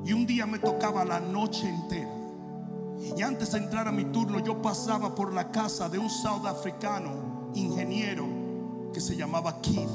[0.06, 2.10] y un día me tocaba la noche entera.
[3.18, 7.52] Y antes de entrar a mi turno, yo pasaba por la casa de un sudafricano
[7.54, 8.26] ingeniero
[8.94, 9.90] que se llamaba Keith.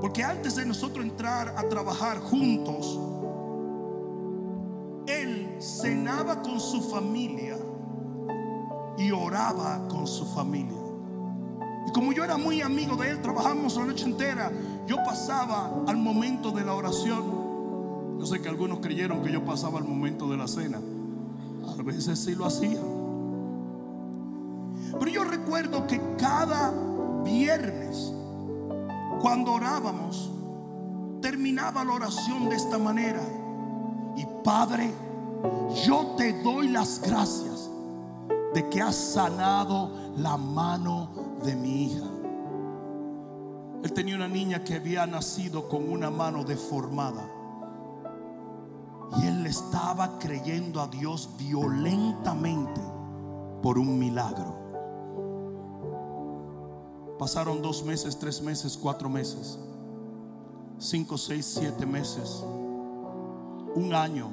[0.00, 2.98] Porque antes de nosotros entrar a trabajar juntos,
[5.06, 7.56] él cenaba con su familia
[8.98, 10.80] y oraba con su familia.
[11.86, 14.50] Y como yo era muy amigo de él, trabajamos la noche entera,
[14.86, 17.24] yo pasaba al momento de la oración.
[18.18, 20.80] Yo sé que algunos creyeron que yo pasaba al momento de la cena.
[21.78, 22.80] A veces sí lo hacía.
[24.98, 26.72] Pero yo recuerdo que cada
[27.24, 28.12] viernes,
[29.20, 30.30] cuando orábamos,
[31.20, 33.22] terminaba la oración de esta manera.
[34.16, 34.92] Y Padre,
[35.84, 37.68] yo te doy las gracias
[38.54, 41.08] de que has sanado la mano
[41.44, 42.15] de mi hija.
[43.86, 47.30] Él tenía una niña que había nacido con una mano deformada.
[49.16, 52.80] Y él estaba creyendo a Dios violentamente
[53.62, 54.56] por un milagro.
[57.16, 59.56] Pasaron dos meses, tres meses, cuatro meses,
[60.80, 62.42] cinco, seis, siete meses,
[63.76, 64.30] un año,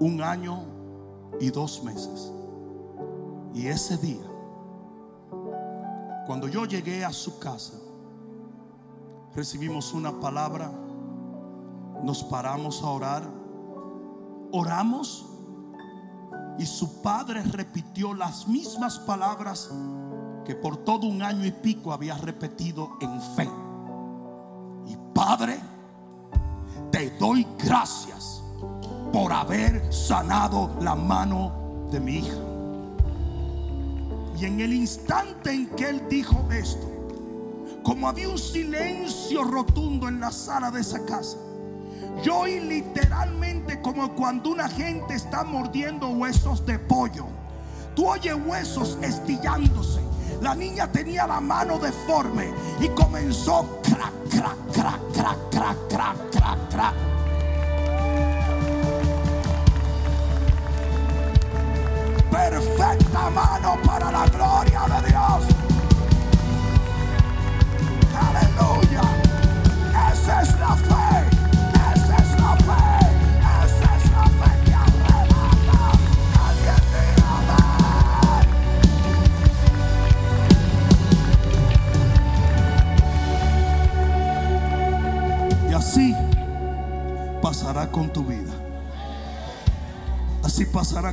[0.00, 0.60] un año
[1.38, 2.32] y dos meses.
[3.52, 4.24] Y ese día,
[6.26, 7.74] cuando yo llegué a su casa,
[9.34, 10.70] recibimos una palabra,
[12.02, 13.22] nos paramos a orar,
[14.52, 15.26] oramos
[16.58, 19.70] y su padre repitió las mismas palabras
[20.44, 23.48] que por todo un año y pico había repetido en fe.
[24.86, 25.58] Y Padre,
[26.90, 28.42] te doy gracias
[29.12, 32.55] por haber sanado la mano de mi hija.
[34.38, 36.86] Y en el instante en que él dijo esto,
[37.82, 41.38] como había un silencio rotundo en la sala de esa casa,
[42.22, 47.26] yo oí literalmente como cuando una gente está mordiendo huesos de pollo.
[47.94, 50.00] Tú oyes huesos estillándose.
[50.42, 56.68] La niña tenía la mano deforme y comenzó crack, crack, crack, crack, crack, crack, crack,
[56.68, 57.15] crack.
[62.36, 65.65] Perfecta mano para la gloria de Dios.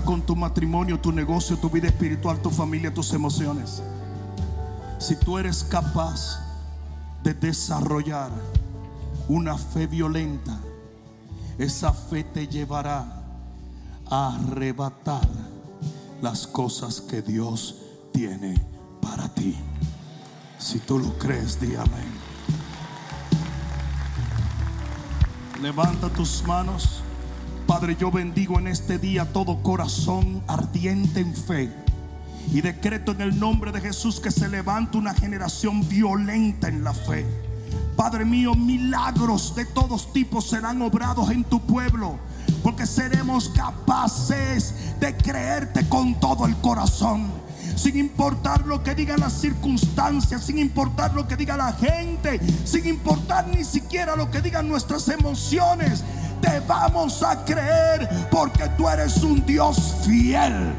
[0.01, 3.81] Con tu matrimonio, tu negocio, tu vida espiritual, tu familia, tus emociones.
[4.97, 6.39] Si tú eres capaz
[7.23, 8.31] de desarrollar
[9.27, 10.57] una fe violenta,
[11.57, 13.21] esa fe te llevará
[14.09, 15.27] a arrebatar
[16.21, 17.75] las cosas que Dios
[18.13, 18.55] tiene
[19.01, 19.55] para ti.
[20.57, 22.13] Si tú lo crees, di amén.
[25.61, 27.02] Levanta tus manos.
[27.67, 31.71] Padre, yo bendigo en este día todo corazón ardiente en fe.
[32.51, 36.93] Y decreto en el nombre de Jesús que se levante una generación violenta en la
[36.93, 37.25] fe.
[37.95, 42.17] Padre mío, milagros de todos tipos serán obrados en tu pueblo.
[42.61, 47.31] Porque seremos capaces de creerte con todo el corazón.
[47.75, 52.87] Sin importar lo que digan las circunstancias, sin importar lo que diga la gente, sin
[52.87, 56.03] importar ni siquiera lo que digan nuestras emociones.
[56.41, 60.73] Te vamos a creer porque tú eres un Dios fiel.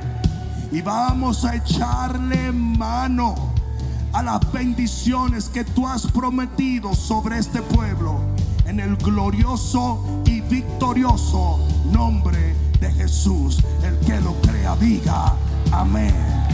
[0.71, 3.35] Y vamos a echarle mano
[4.13, 8.21] a las bendiciones que tú has prometido sobre este pueblo.
[8.67, 11.59] En el glorioso y victorioso
[11.93, 13.59] nombre de Jesús.
[13.83, 15.35] El que lo crea, diga
[15.73, 16.54] amén.